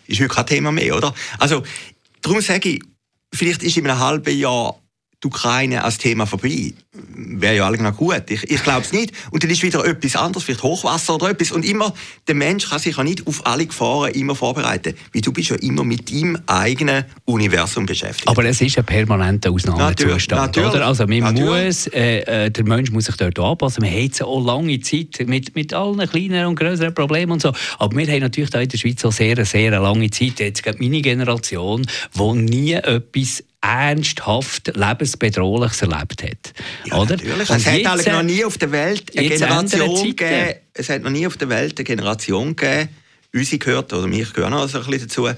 Ist 0.05 0.19
heute 0.19 0.33
kein 0.33 0.45
Thema 0.47 0.71
mehr, 0.71 0.97
oder? 0.97 1.13
Also, 1.39 1.63
darum 2.21 2.41
sage 2.41 2.69
ich, 2.69 2.83
vielleicht 3.33 3.63
ist 3.63 3.77
in 3.77 3.87
einem 3.87 3.99
halben 3.99 4.37
Jahr 4.37 4.80
die 5.23 5.27
Ukraine 5.27 5.83
als 5.83 5.97
Thema 5.97 6.25
vorbei. 6.25 6.73
Wäre 7.13 7.55
ja 7.57 7.65
allgemein 7.67 7.95
gut. 7.95 8.23
Ich, 8.29 8.49
ich 8.49 8.63
glaube 8.63 8.81
es 8.81 8.91
nicht. 8.91 9.13
Und 9.29 9.43
dann 9.43 9.51
ist 9.51 9.61
wieder 9.61 9.85
etwas 9.85 10.15
anderes, 10.15 10.43
vielleicht 10.43 10.63
Hochwasser 10.63 11.15
oder 11.15 11.29
etwas. 11.29 11.51
Und 11.51 11.63
immer, 11.63 11.93
der 12.27 12.35
Mensch 12.35 12.69
kann 12.69 12.79
sich 12.79 12.97
ja 12.97 13.03
nicht 13.03 13.27
auf 13.27 13.45
alle 13.45 13.65
Gefahren 13.65 14.11
immer 14.13 14.35
vorbereiten. 14.35 14.95
Weil 15.13 15.21
du 15.21 15.31
bist 15.31 15.49
ja 15.49 15.57
immer 15.57 15.83
mit 15.83 16.11
deinem 16.11 16.39
eigenen 16.47 17.05
Universum 17.25 17.85
beschäftigt. 17.85 18.27
Aber 18.27 18.43
es 18.45 18.59
ist 18.61 18.77
ein 18.79 18.85
permanenter 18.85 19.51
Ausnahmezustand. 19.51 20.41
Natürlich, 20.41 20.69
oder? 20.73 20.87
Also 20.87 21.05
man 21.05 21.19
natürlich. 21.19 21.65
muss, 21.65 21.87
äh, 21.87 22.45
äh, 22.45 22.51
der 22.51 22.63
Mensch 22.65 22.91
muss 22.91 23.05
sich 23.05 23.15
dort 23.15 23.37
anpassen. 23.37 23.83
Wir 23.83 23.91
haben 23.91 24.01
jetzt 24.01 24.23
auch 24.23 24.43
lange 24.43 24.79
Zeit 24.81 25.27
mit, 25.27 25.55
mit 25.55 25.73
allen 25.73 26.09
kleineren 26.09 26.47
und 26.47 26.55
größeren 26.59 26.95
Problemen 26.95 27.33
und 27.33 27.41
so. 27.41 27.53
Aber 27.77 27.95
wir 27.95 28.07
haben 28.07 28.21
natürlich 28.21 28.53
in 28.53 28.67
der 28.67 28.77
Schweiz 28.77 29.05
auch 29.05 29.11
sehr, 29.11 29.45
sehr 29.45 29.79
lange 29.79 30.09
Zeit. 30.09 30.39
Jetzt 30.39 30.63
meine 30.79 31.01
Generation, 31.01 31.85
die 32.17 32.33
nie 32.33 32.73
etwas 32.73 33.43
ernsthaft 33.61 34.71
lebensbedrohliches 34.75 35.83
erlebt 35.83 36.23
hat. 36.23 36.53
Ja, 36.85 36.97
oder? 36.97 37.15
Natürlich. 37.15 37.49
es 37.49 37.65
hat 37.65 37.85
halt 37.85 38.07
noch 38.07 38.23
nie 38.23 38.43
auf 38.43 38.57
der 38.57 38.71
Welt 38.71 39.15
eine 39.15 39.29
Generation 39.29 40.03
gegeben, 40.03 40.53
es 40.73 40.89
hat 40.89 41.03
noch 41.03 41.11
nie 41.11 41.27
auf 41.27 41.37
der 41.37 41.49
Welt 41.49 41.77
eine 41.77 41.83
Generation 41.83 42.55
gegeben, 42.55 42.89
unsere 43.33 43.57
gehört, 43.59 43.93
oder 43.93 44.07
mich 44.07 44.33
gehören 44.33 44.53
auch 44.53 44.67
so 44.67 44.79
ein 44.79 44.85
bisschen 44.85 45.07
dazu, 45.07 45.29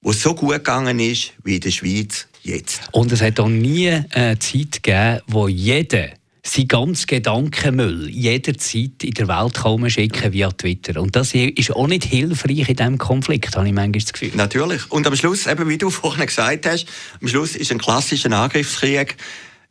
wo 0.00 0.10
es 0.10 0.20
so 0.20 0.34
gut 0.34 0.54
gegangen 0.54 0.98
ist 0.98 1.32
wie 1.44 1.56
in 1.56 1.60
der 1.60 1.70
Schweiz 1.70 2.26
jetzt. 2.42 2.80
Und 2.92 3.12
es 3.12 3.22
hat 3.22 3.38
auch 3.40 3.48
nie 3.48 3.88
eine 3.88 4.38
Zeit 4.38 4.82
gegeben, 4.82 5.20
wo 5.26 5.48
jeder 5.48 6.10
sein 6.48 6.68
ganzen 6.68 7.06
Gedankenmüll 7.06 8.08
jederzeit 8.08 9.02
in 9.02 9.10
der 9.12 9.28
Welt 9.28 9.54
kann 9.54 9.90
schicken 9.90 10.32
via 10.32 10.50
Twitter. 10.50 11.00
Und 11.00 11.14
das 11.14 11.34
ist 11.34 11.70
auch 11.72 11.86
nicht 11.86 12.04
hilfreich 12.04 12.68
in 12.68 12.76
diesem 12.76 12.98
Konflikt, 12.98 13.56
habe 13.56 13.66
ich 13.66 13.74
manchmal 13.74 14.00
das 14.00 14.12
Gefühl. 14.12 14.32
Natürlich. 14.34 14.90
Und 14.90 15.06
am 15.06 15.16
Schluss, 15.16 15.46
eben 15.46 15.68
wie 15.68 15.78
du 15.78 15.90
vorhin 15.90 16.26
gesagt 16.26 16.66
hast, 16.66 16.86
am 17.20 17.28
Schluss 17.28 17.56
ist 17.56 17.70
ein 17.70 17.78
klassischer 17.78 18.32
Angriffskrieg 18.32 19.16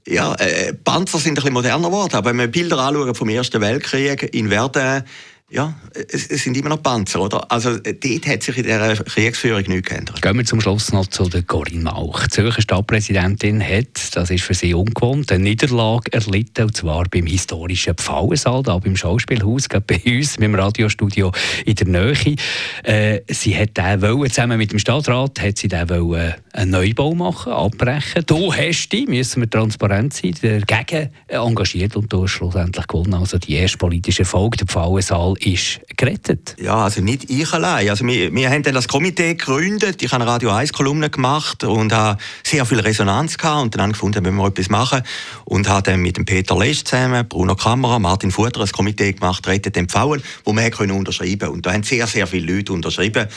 ja, 0.08 0.34
äh, 0.36 0.74
Panzer 0.74 1.20
sind 1.20 1.32
ein 1.32 1.36
bisschen 1.36 1.54
moderner 1.54 1.90
geworden, 1.90 2.16
aber 2.16 2.30
wenn 2.30 2.38
wir 2.38 2.48
Bilder 2.48 2.80
anschauen 2.80 3.14
vom 3.14 3.28
Ersten 3.28 3.60
Weltkrieg 3.60 4.34
in 4.34 4.50
Verdun, 4.50 5.04
ja, 5.50 5.74
es, 5.94 6.28
es, 6.28 6.44
sind 6.44 6.58
immer 6.58 6.68
noch 6.68 6.84
Panzer, 6.84 7.22
oder? 7.22 7.50
Also 7.50 7.78
dort 7.78 8.28
hat 8.28 8.44
sich 8.44 8.58
in 8.58 8.64
dieser 8.64 8.96
Kriegsführung 8.98 9.64
nichts 9.68 9.90
geändert. 9.90 10.22
Gehen 10.22 10.38
wir 10.38 10.44
zum 10.44 10.60
Schluss 10.60 10.92
noch 10.92 11.08
zu 11.08 11.30
der 11.30 11.42
Corinne 11.42 11.84
Mauch. 11.84 12.24
Die 12.24 12.30
Zürcher 12.30 12.62
Stadtpräsidentin 12.62 13.64
hat, 13.64 14.14
das 14.14 14.30
ist 14.30 14.44
für 14.44 14.54
sie 14.54 14.74
ungewohnt, 14.74 15.32
eine 15.32 15.46
Niederlage 15.46 16.12
erlitten, 16.12 16.66
und 16.66 16.76
zwar 16.76 17.06
beim 17.06 17.28
historischen 17.28 17.96
Pfauensaal, 17.96 18.62
da 18.62 18.78
beim 18.78 18.98
Schauspielhaus, 18.98 19.70
gerade 19.70 19.86
bei 19.88 20.18
uns, 20.18 20.38
mit 20.38 20.50
dem 20.50 20.56
Radiostudio 20.56 21.32
in 21.66 21.76
der 21.76 21.88
Nähe. 21.88 22.36
Äh, 22.84 23.22
sie 23.30 23.58
hat 23.58 23.78
den 23.78 24.02
wollen, 24.02 24.30
zusammen 24.30 24.58
mit 24.58 24.74
dem 24.74 24.80
Stadtrat, 24.80 25.40
hat 25.40 25.58
sie 25.58 25.70
den 25.70 25.90
wollen 25.90 26.34
einen 26.52 26.72
Neubau 26.72 27.14
machen, 27.14 27.54
abbrechen. 27.54 28.24
Du 28.26 28.54
hast 28.54 28.90
dich, 28.90 29.08
müssen 29.08 29.42
wir 29.42 29.50
transparent 29.50 30.14
sein, 30.14 30.34
dagegen 30.42 31.10
engagiert 31.28 31.96
und 31.96 32.12
du 32.12 32.24
hast 32.24 32.32
schlussendlich 32.32 32.88
gewonnen. 32.88 33.14
Also 33.14 33.38
die 33.38 33.54
erste 33.54 33.78
politische 33.78 34.24
Erfolg, 34.24 34.58
der 34.58 34.66
Pfauensaal 34.66 35.36
ist 35.46 35.80
gerettet. 35.96 36.56
Ja, 36.60 36.84
also 36.84 37.02
nicht 37.02 37.30
ich 37.30 37.52
allein. 37.54 37.90
Also 37.90 38.06
wir, 38.06 38.34
wir 38.34 38.50
haben 38.50 38.64
dann 38.64 38.74
das 38.74 38.88
Komitee 38.88 39.36
gegründet. 39.36 40.02
Ich 40.02 40.12
habe 40.12 40.24
eine 40.24 40.32
Radio 40.32 40.52
1 40.52 40.74
Kolumne 40.74 41.10
gemacht 41.10 41.64
und 41.64 41.94
habe 41.94 42.20
sehr 42.44 42.66
viel 42.66 42.80
Resonanz 42.80 43.38
gehabt 43.38 43.64
und 43.64 43.78
dann 43.78 43.92
gefunden, 43.92 44.24
wir 44.24 44.46
etwas 44.46 44.70
machen 44.70 45.02
und 45.46 45.68
habe 45.68 45.84
dann 45.84 46.02
mit 46.02 46.18
dem 46.18 46.26
Peter 46.26 46.58
Lesch 46.58 46.84
zusammen, 46.84 47.28
Bruno 47.28 47.56
Kammerer, 47.56 48.00
Martin 48.00 48.32
Futter 48.32 48.62
ein 48.62 48.72
Komitee 48.72 49.14
gemacht, 49.14 49.48
rettet 49.48 49.76
den 49.76 49.90
Pfauen, 49.90 50.22
wo 50.44 50.54
wir 50.54 50.70
können 50.72 50.92
unterschreiben. 50.92 51.50
Und 51.50 51.66
da 51.66 51.74
haben 51.74 51.84
sehr, 51.84 52.08
sehr 52.08 52.28
viele 52.28 52.54
Leute 52.56 52.74
unterschrieben 52.74 53.28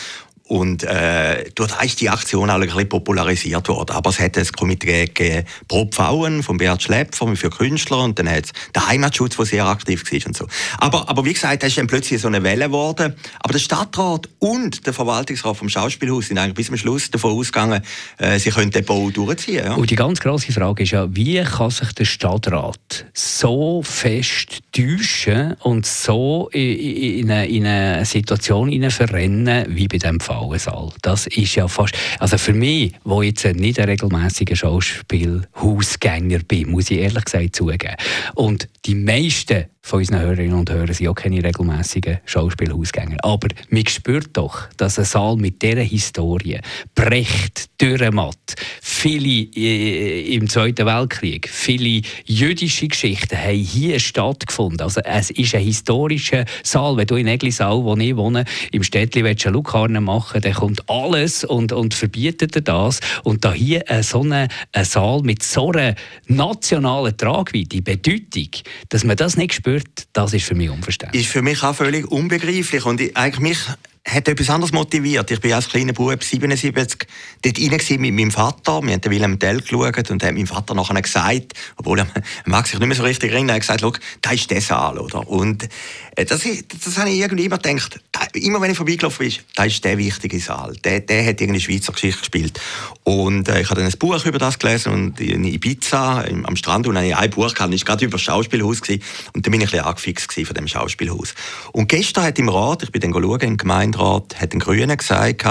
Und 0.51 0.83
äh, 0.83 1.45
dort 1.55 1.81
ist 1.85 2.01
die 2.01 2.11
Aktion 2.11 2.51
auch 2.51 2.55
ein 2.55 2.63
bisschen 2.63 2.89
popularisiert 2.89 3.69
worden. 3.69 3.93
Aber 3.93 4.11
es 4.11 4.19
hat 4.19 4.37
ein 4.37 4.49
Komitee 4.49 5.05
gegeben 5.05 5.47
pro 5.69 5.87
Pfauen 5.87 6.43
von 6.43 6.57
Beat 6.57 6.83
Schlepfer 6.83 7.37
für 7.37 7.51
Künstler 7.51 8.03
und 8.03 8.19
dann 8.19 8.29
hat 8.29 8.47
es 8.47 8.53
den 8.75 8.85
Heimatschutz, 8.85 9.37
der 9.37 9.47
sehr 9.47 9.67
aktiv 9.67 10.03
war 10.11 10.27
und 10.27 10.37
so. 10.37 10.47
Aber, 10.79 11.09
aber 11.09 11.25
wie 11.25 11.35
gesagt, 11.35 11.63
das 11.63 11.69
ist 11.69 11.79
dann 11.79 11.87
plötzlich 11.87 12.21
so 12.21 12.27
eine 12.27 12.43
Welle 12.43 12.65
geworden. 12.65 13.15
Aber 13.39 13.53
der 13.53 13.61
Stadtrat 13.61 14.29
und 14.41 14.85
der 14.85 14.93
Verwaltungsrat 14.93 15.57
vom 15.57 15.69
Schauspielhaus 15.69 16.27
sind 16.27 16.39
eigentlich 16.39 16.55
bis 16.55 16.67
zum 16.67 16.77
Schluss 16.77 17.09
davon 17.13 17.39
ausgegangen, 17.39 17.83
äh, 18.19 18.41
sie 18.41 18.51
können 18.51 18.73
den 18.73 18.85
Bau 18.85 19.09
durchziehen. 19.09 19.65
Ja. 19.65 19.75
Und 19.75 19.89
die 19.89 19.95
ganz 19.95 20.19
grosse 20.19 20.51
Frage 20.51 20.83
ist 20.83 20.91
ja, 20.91 21.07
wie 21.15 21.41
kann 21.45 21.71
sich 21.71 21.93
der 21.93 22.07
Stadtrat 22.07 23.05
so 23.15 23.83
fest 23.85 24.63
täuschen 24.73 25.55
und 25.61 25.87
so 25.87 26.49
in 26.53 27.31
eine, 27.31 27.47
in 27.47 27.67
eine 27.67 28.05
Situation 28.05 28.91
verrennen 28.91 29.67
wie 29.69 29.87
bei 29.87 29.99
dem 29.99 30.19
Fallensaal? 30.41 30.91
Das 31.03 31.27
ist 31.27 31.55
ja 31.55 31.69
fast, 31.69 31.95
also 32.19 32.39
für 32.39 32.53
mich, 32.53 32.93
wo 33.05 33.23
jetzt 33.23 33.45
nicht 33.45 33.79
ein 33.79 33.89
regelmäßiger 33.89 34.57
Schauspielhausgänger 34.57 36.41
bin, 36.41 36.71
muss 36.71 36.91
ich 36.91 36.99
ehrlich 36.99 37.25
gesagt 37.25 37.57
zugeben. 37.57 37.97
Und 38.35 38.69
die 38.87 38.95
meisten 38.95 39.67
von 39.83 40.01
unseren 40.01 40.21
Hörerinnen 40.21 40.59
und 40.59 40.71
Hörern 40.71 40.93
sind 40.93 41.09
auch 41.09 41.15
keine 41.15 41.43
regelmäßigen 41.43 42.19
Schauspielhausgänger. 42.27 43.17
Aber 43.23 43.49
man 43.71 43.87
spürt 43.87 44.29
doch, 44.35 44.69
dass 44.77 44.99
ein 44.99 45.05
Saal 45.05 45.37
mit 45.37 45.63
dieser 45.63 45.81
Historie, 45.81 46.61
Brecht, 46.95 47.71
Dürrematt, 47.81 48.55
viele 48.83 49.49
äh, 49.57 50.35
im 50.35 50.49
Zweiten 50.49 50.85
Weltkrieg, 50.87 51.49
viele 51.49 52.03
jüdische 52.27 52.89
Geschichten 52.89 53.37
haben 53.37 53.57
hier 53.57 53.99
stattgefunden. 53.99 54.83
Also 54.83 55.01
es 55.01 55.31
ist 55.31 55.55
ein 55.55 55.63
historischer 55.63 56.45
Saal. 56.63 56.99
Wenn 56.99 57.07
du 57.07 57.17
in 57.17 57.27
Eglisau, 57.27 57.83
wo 57.83 57.97
ich 57.97 58.17
wohne, 58.17 58.45
im 58.73 58.83
Städtli 58.83 59.27
eine 59.27 59.53
Lukarne 59.53 60.01
machen 60.01 60.43
dann 60.43 60.53
kommt 60.53 60.89
alles 60.91 61.43
und, 61.43 61.73
und 61.73 61.95
verbietet 61.95 62.55
dir 62.55 62.63
das. 62.63 63.01
Und 63.25 63.45
da 63.45 63.55
hier 63.55 63.91
äh, 63.91 64.03
so 64.03 64.23
ein 64.23 64.49
Saal 64.83 65.23
mit 65.23 65.43
so 65.43 65.73
einer 65.73 65.95
nationalen 66.27 67.17
Tragweite, 67.17 67.81
Bedeutung, 67.81 68.51
dass 68.91 69.05
man 69.05 69.17
das 69.17 69.37
nicht 69.37 69.55
spürt, 69.55 69.70
das 70.13 70.33
ist 70.33 70.45
für 70.45 70.55
mich 70.55 70.71
unverständlich. 70.71 71.25
Ist 71.25 71.33
für 71.33 71.43
mich 71.43 71.63
auch 71.63 71.75
völlig 71.75 72.11
unbegreiflich. 72.11 72.85
Und 72.85 73.01
ich, 73.01 73.17
eigentlich 73.17 73.41
mich 73.41 73.59
hat 74.07 74.29
etwas 74.29 74.49
anderes 74.49 74.73
motiviert. 74.73 75.31
Ich 75.31 75.41
bin 75.41 75.53
als 75.53 75.69
kleiner 75.69 75.93
Bub 75.93 76.23
77 76.23 77.07
dort 77.43 77.59
rein 77.59 78.01
mit 78.01 78.15
meinem 78.15 78.31
Vater. 78.31 78.83
Wir 78.83 78.93
haben 78.93 79.01
den 79.01 79.11
Wilhelm 79.11 79.39
Tell 79.39 79.61
geschaut 79.61 80.11
und 80.11 80.25
haben 80.25 80.35
meinem 80.35 80.47
Vater 80.47 80.75
nachher 80.75 81.01
gesagt, 81.03 81.53
obwohl 81.77 82.01
er 82.01 82.07
mag 82.47 82.67
sich 82.67 82.79
nicht 82.79 82.89
mehr 82.89 82.97
so 82.97 83.03
richtig 83.03 83.31
erinnern, 83.31 83.51
er 83.51 83.55
hat 83.57 83.61
gesagt, 83.61 83.81
schau, 83.81 83.93
da 84.23 84.31
ist 84.31 84.51
der 84.51 84.61
Saal, 84.61 84.99
oder? 84.99 85.29
Und 85.29 85.69
äh, 86.17 86.25
das, 86.25 86.43
das 86.85 86.99
habe 86.99 87.11
ich 87.11 87.21
irgendwie 87.21 87.45
immer 87.45 87.59
gedacht, 87.59 88.01
immer 88.35 88.61
wenn 88.61 88.71
ich 88.71 88.77
vorbeigelaufen 88.77 89.27
bin, 89.27 89.37
da 89.55 89.65
ist 89.65 89.85
der 89.85 89.99
wichtige 89.99 90.41
Saal. 90.41 90.75
Der, 90.85 91.01
der 91.01 91.21
hat 91.23 91.41
irgendeine 91.41 91.61
Schweizer 91.61 91.93
Geschichte 91.93 92.21
gespielt. 92.21 92.59
Und 93.05 93.49
äh, 93.49 93.61
ich 93.61 93.71
habe 93.71 93.81
dann 93.81 93.91
ein 93.91 93.99
Buch 93.99 94.25
über 94.25 94.39
das 94.39 94.59
gelesen 94.59 94.93
und 94.93 95.21
in 95.21 95.45
Ibiza, 95.45 96.25
am 96.45 96.57
Strand, 96.57 96.87
und 96.87 96.97
ich 96.97 97.17
ein 97.17 97.31
Buch 97.31 97.55
gehabt, 97.55 97.73
das 97.73 97.81
war 97.81 97.87
gerade 97.87 98.05
über 98.07 98.13
das 98.13 98.23
Schauspielhaus 98.23 98.81
gewesen, 98.81 99.03
und 99.35 99.47
dann 99.47 99.53
bin 99.53 99.61
ich 99.61 99.69
ein 99.69 99.71
bisschen 99.71 99.87
angefixt 99.87 100.33
von 100.33 100.55
dem 100.55 100.69
Schauspielhaus. 100.69 101.35
Und 101.73 101.89
gestern 101.89 102.25
hat 102.25 102.39
im 102.39 102.49
Rat, 102.49 102.83
ich 102.83 102.93
bin 102.93 103.01
dann 103.01 103.13
schauen, 103.13 103.41
im 103.41 103.57
Gemeinderat, 103.91 104.41
hat 104.41 104.53
ein 104.53 104.59
Grüner 104.59 104.97
gesagt, 104.97 105.45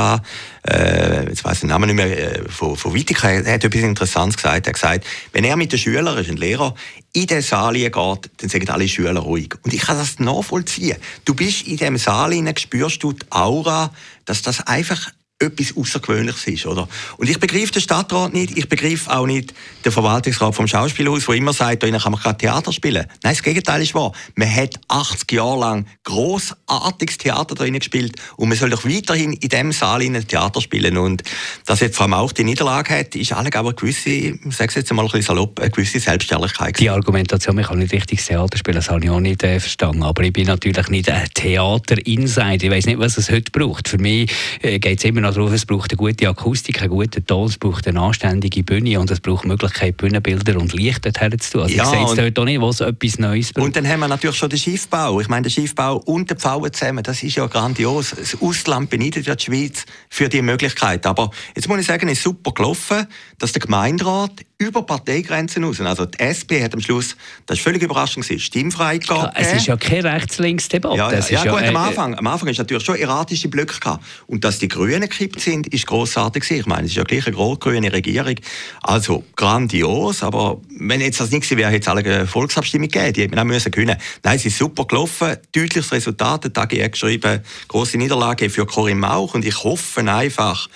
äh, 0.68 1.30
jetzt 1.30 1.46
ich 1.46 1.60
den 1.60 1.70
Namen 1.70 1.88
nicht 1.88 1.96
mehr, 1.96 2.40
äh, 2.40 2.50
von, 2.50 2.76
von 2.76 2.94
Wittig, 2.94 3.24
er 3.24 3.54
hat 3.54 3.64
etwas 3.64 3.82
Interessantes 3.82 4.38
gesagt. 4.38 4.68
Er 4.68 4.70
hat 4.70 4.74
gesagt, 4.74 5.06
wenn 5.34 5.44
er 5.44 5.56
mit 5.56 5.72
den 5.72 5.80
Schülern, 5.80 6.18
ist 6.18 6.30
ein 6.30 6.38
Lehrer, 6.38 6.76
in 7.14 7.28
den 7.28 7.42
Saal 7.42 7.74
geht, 7.74 7.94
dann 7.94 8.50
sagen 8.50 8.70
alle 8.70 8.88
Schüler 8.88 9.20
ruhig. 9.20 9.54
Und 9.64 9.74
ich 9.74 9.82
kann 9.82 9.98
das 9.98 10.20
nachvollziehen. 10.20 10.98
Du 11.26 11.34
bist 11.34 11.68
in 11.68 11.78
dem 11.78 11.98
Saal, 11.98 12.34
spürst 12.58 13.04
du 13.04 13.14
die 13.14 13.26
Aura, 13.32 13.92
dass 14.26 14.42
das 14.42 14.66
einfach 14.68 15.12
etwas 15.40 15.76
Außergewöhnliches 15.76 16.48
ist, 16.48 16.66
oder? 16.66 16.88
Und 17.18 17.30
ich 17.30 17.40
begreife 17.40 17.72
den 17.72 17.82
Stadtrat 17.82 18.34
nicht, 18.34 18.58
ich 18.58 18.68
begreife 18.68 19.10
auch 19.10 19.26
nicht 19.26 19.54
den 19.86 19.92
Verwaltungsrat 19.92 20.54
vom 20.54 20.68
Schauspielhaus, 20.68 21.26
der 21.26 21.36
immer 21.36 21.54
sagt, 21.54 21.84
da 21.84 21.90
kann 21.98 22.12
man 22.12 22.22
kein 22.22 22.38
Theater 22.38 22.74
spielen. 22.74 23.06
Nein, 23.24 23.34
das 23.34 23.42
Gegenteil 23.42 23.82
ist 23.82 23.96
wahr. 23.96 24.12
Man 24.36 24.54
hat 24.54 24.76
80 24.90 25.32
Jahre 25.32 25.60
lang 25.60 25.86
grossartiges 26.04 27.18
Theater 27.18 27.56
da 27.56 27.70
gespielt 27.70 28.18
und 28.36 28.50
man 28.50 28.58
soll 28.58 28.70
doch 28.70 28.84
weiterhin 28.84 29.34
in 29.34 29.48
diesem 29.48 29.72
Saal 29.72 30.02
in 30.02 30.28
Theater 30.28 30.60
spielen. 30.60 30.98
Und 30.98 31.24
dass 31.66 31.80
jetzt 31.80 31.96
vor 31.96 32.04
allem 32.04 32.16
auch 32.16 32.34
die 32.34 32.44
Niederlage 32.44 33.00
hat, 33.00 33.16
ist 33.16 33.32
alle 33.32 33.50
aber 33.54 33.74
gewisse, 33.74 34.10
ich 34.10 34.36
jetzt 34.60 34.92
mal 34.94 35.04
ein 35.04 35.08
bisschen 35.08 35.22
salopp, 35.22 35.60
eine 35.60 35.70
gewisse 35.70 36.00
Selbstständigkeit. 36.00 36.78
Die 36.80 36.90
Argumentation, 36.90 37.58
ich 37.60 37.68
kann 37.68 37.80
nicht 37.80 37.94
richtig 37.94 38.26
Theater 38.26 38.58
spielen, 38.58 38.76
das 38.76 38.90
habe 38.90 39.04
ich 39.04 39.10
auch 39.10 39.20
nicht 39.20 39.44
äh, 39.44 39.60
verstanden. 39.60 40.04
Aber 40.04 40.22
ich 40.24 40.34
bin 40.34 40.48
natürlich 40.48 40.88
nicht 40.90 41.10
ein 41.10 41.28
Theater-Insider. 41.34 42.66
Ich 42.66 42.72
weiß 42.72 42.86
nicht, 42.88 43.00
was 43.00 43.18
es 43.18 43.32
heute 43.32 43.52
braucht. 43.52 43.88
Für 43.88 43.98
mich 43.98 44.32
äh, 44.62 44.80
geht 44.80 45.00
es 45.00 45.06
immer 45.06 45.22
noch 45.22 45.29
noch 45.30 45.46
drauf, 45.46 45.54
es 45.54 45.66
braucht 45.66 45.92
eine 45.92 45.98
gute 45.98 46.28
Akustik, 46.28 46.82
einen 46.82 46.90
guten 46.90 47.26
Ton, 47.26 47.48
es 47.48 47.58
braucht 47.58 47.88
eine 47.88 48.00
anständige 48.00 48.64
Bühne 48.64 49.00
und 49.00 49.10
es 49.12 49.20
braucht 49.20 49.44
die 49.44 49.50
Möglichkeit, 49.50 49.98
Bühnenbilder 49.98 50.58
und 50.58 50.74
Licht 50.74 51.06
dorthin 51.06 51.40
zu 51.40 51.52
tun. 51.52 51.62
Also 51.64 51.76
ja, 51.76 51.84
ich 51.84 51.90
sehe 51.90 52.04
es 52.04 52.16
dort 52.16 52.40
auch 52.40 52.46
nicht, 52.46 52.62
wo 52.62 52.70
es 52.70 52.82
etwas 52.82 53.20
Neues 53.20 53.54
braucht. 53.54 53.66
Und 53.66 53.76
dann 53.76 53.88
haben 53.88 54.00
wir 54.00 54.08
natürlich 54.08 54.38
schon 54.38 54.50
den 54.50 54.60
Schiffbau. 54.60 55.20
Ich 55.22 55.30
meine, 55.30 55.44
der 55.44 55.50
Schiffbau 55.50 55.98
und 55.98 56.30
der 56.30 56.38
Pfauen 56.38 56.72
zusammen, 56.74 57.04
das 57.04 57.24
ist 57.24 57.36
ja 57.36 57.48
grandios. 57.48 58.12
Das 58.18 58.42
Ausland 58.42 58.90
beneidet 58.90 59.26
ja 59.26 59.36
die 59.36 59.44
Schweiz 59.44 59.86
für 60.10 60.30
diese 60.30 60.44
Möglichkeit. 60.44 61.06
Aber 61.06 61.32
jetzt 61.56 61.68
muss 61.68 61.80
ich 61.80 61.88
sagen, 61.88 62.08
es 62.08 62.18
ist 62.20 62.24
super 62.24 62.52
gelaufen, 62.52 63.08
dass 63.38 63.52
der 63.52 63.62
Gemeinderat 63.62 64.32
über 64.62 64.84
Parteigrenzen 64.84 65.64
raus, 65.64 65.80
also 65.80 66.06
die 66.06 66.20
SP 66.20 66.60
hat 66.62 66.74
am 66.74 66.82
Schluss, 66.82 67.16
das 67.46 67.58
ist 67.58 67.64
völlig 67.64 67.82
überraschend 67.82 68.26
gewesen, 68.26 68.42
stimmfrei 68.42 68.98
gegeben. 68.98 69.22
Ja, 69.22 69.32
es 69.34 69.54
ist 69.54 69.68
ja 69.68 69.78
keine 69.78 70.04
Rechts-Links-Debatte. 70.04 70.98
Ja, 70.98 71.14
ja, 71.14 71.20
ja, 71.20 71.52
gut, 71.52 71.62
ja, 71.62 71.70
am 71.70 71.76
äh, 71.76 71.78
Anfang, 71.78 72.16
am 72.16 72.28
Anfang 72.28 72.50
ist 72.50 72.58
natürlich 72.58 72.84
schon 72.84 72.98
erratische 72.98 73.48
Blöcke 73.48 73.80
gehabt. 73.80 74.04
Und 74.28 74.44
dass 74.44 74.60
die 74.60 74.68
Grünen 74.68 75.00
gekippt 75.00 75.40
sind, 75.40 75.68
ist 75.68 75.88
grossartig 75.88 76.44
gewesen. 76.44 76.60
Ich 76.60 76.66
meine, 76.66 76.84
es 76.84 76.92
ist 76.92 76.98
ja 76.98 77.04
gleich 77.04 77.26
eine 77.26 77.38
rot-grüne 77.38 77.94
Regierung. 77.94 78.36
Also 78.84 79.24
grandios, 79.38 80.24
aber 80.24 80.60
wenn 80.78 81.00
jetzt 81.00 81.22
das 81.22 81.32
nicht 81.32 81.44
gewesen 81.44 81.58
wäre, 81.58 81.72
hätte 81.72 81.84
es 81.84 81.88
alle 81.88 82.04
eine 82.04 82.28
Volksabstimmung 82.28 82.90
gegeben, 82.90 83.14
die 83.14 83.22
hätten 83.22 83.36
wir 83.36 83.42
auch 83.42 83.46
müssen 83.46 83.72
können. 83.72 83.96
Nein, 84.24 84.36
es 84.36 84.46
ist 84.46 84.58
super 84.58 84.84
gelaufen, 84.84 85.38
deutliches 85.54 85.94
Resultat, 85.94 86.44
der 86.44 86.52
Tag 86.52 86.70
geschrieben, 86.70 87.42
große 87.70 87.98
Niederlage 87.98 88.50
für 88.50 88.66
Corinne 88.66 89.00
Mauch 89.00 89.36
und 89.36 89.46
ich 89.46 89.64
hoffe 89.64 90.02
einfach, 90.02 90.68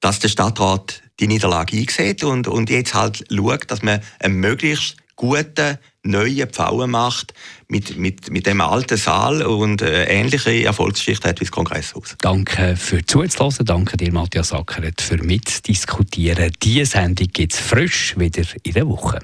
dass 0.00 0.18
der 0.18 0.28
Stadtrat 0.28 1.01
die 1.20 1.28
Niederlage 1.28 1.76
einsieht 1.76 2.24
und, 2.24 2.48
und 2.48 2.70
jetzt 2.70 2.94
halt 2.94 3.24
schaut, 3.30 3.70
dass 3.70 3.82
man 3.82 4.00
einen 4.18 4.36
möglichst 4.36 4.96
guten, 5.16 5.78
neuen 6.02 6.48
Pfauen 6.48 6.90
macht 6.90 7.32
mit, 7.68 7.96
mit, 7.96 8.30
mit 8.30 8.46
dem 8.46 8.60
alten 8.60 8.96
Saal 8.96 9.42
und 9.42 9.82
äh, 9.82 10.04
ähnliche 10.06 10.64
Erfolgsgeschichte 10.64 11.28
hat 11.28 11.40
wie 11.40 11.44
das 11.44 11.52
Kongresshaus. 11.52 12.16
Danke 12.20 12.76
für 12.76 13.04
zuzuhören. 13.04 13.64
Danke 13.64 13.96
dir, 13.96 14.12
Matthias 14.12 14.52
Ackeret, 14.52 15.00
für 15.00 15.18
mitdiskutieren. 15.18 16.52
Diese 16.62 16.86
Sendung 16.86 17.28
gibt 17.32 17.52
es 17.52 17.60
frisch 17.60 18.18
wieder 18.18 18.42
in 18.64 18.72
der 18.72 18.88
Woche. 18.88 19.20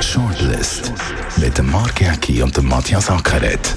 Shortlist 0.00 0.92
mit 1.36 1.58
dem 1.58 1.70
Mark 1.70 2.00
Jäcki 2.00 2.42
und 2.42 2.56
dem 2.56 2.66
Matthias 2.66 3.10
Ackeret. 3.10 3.76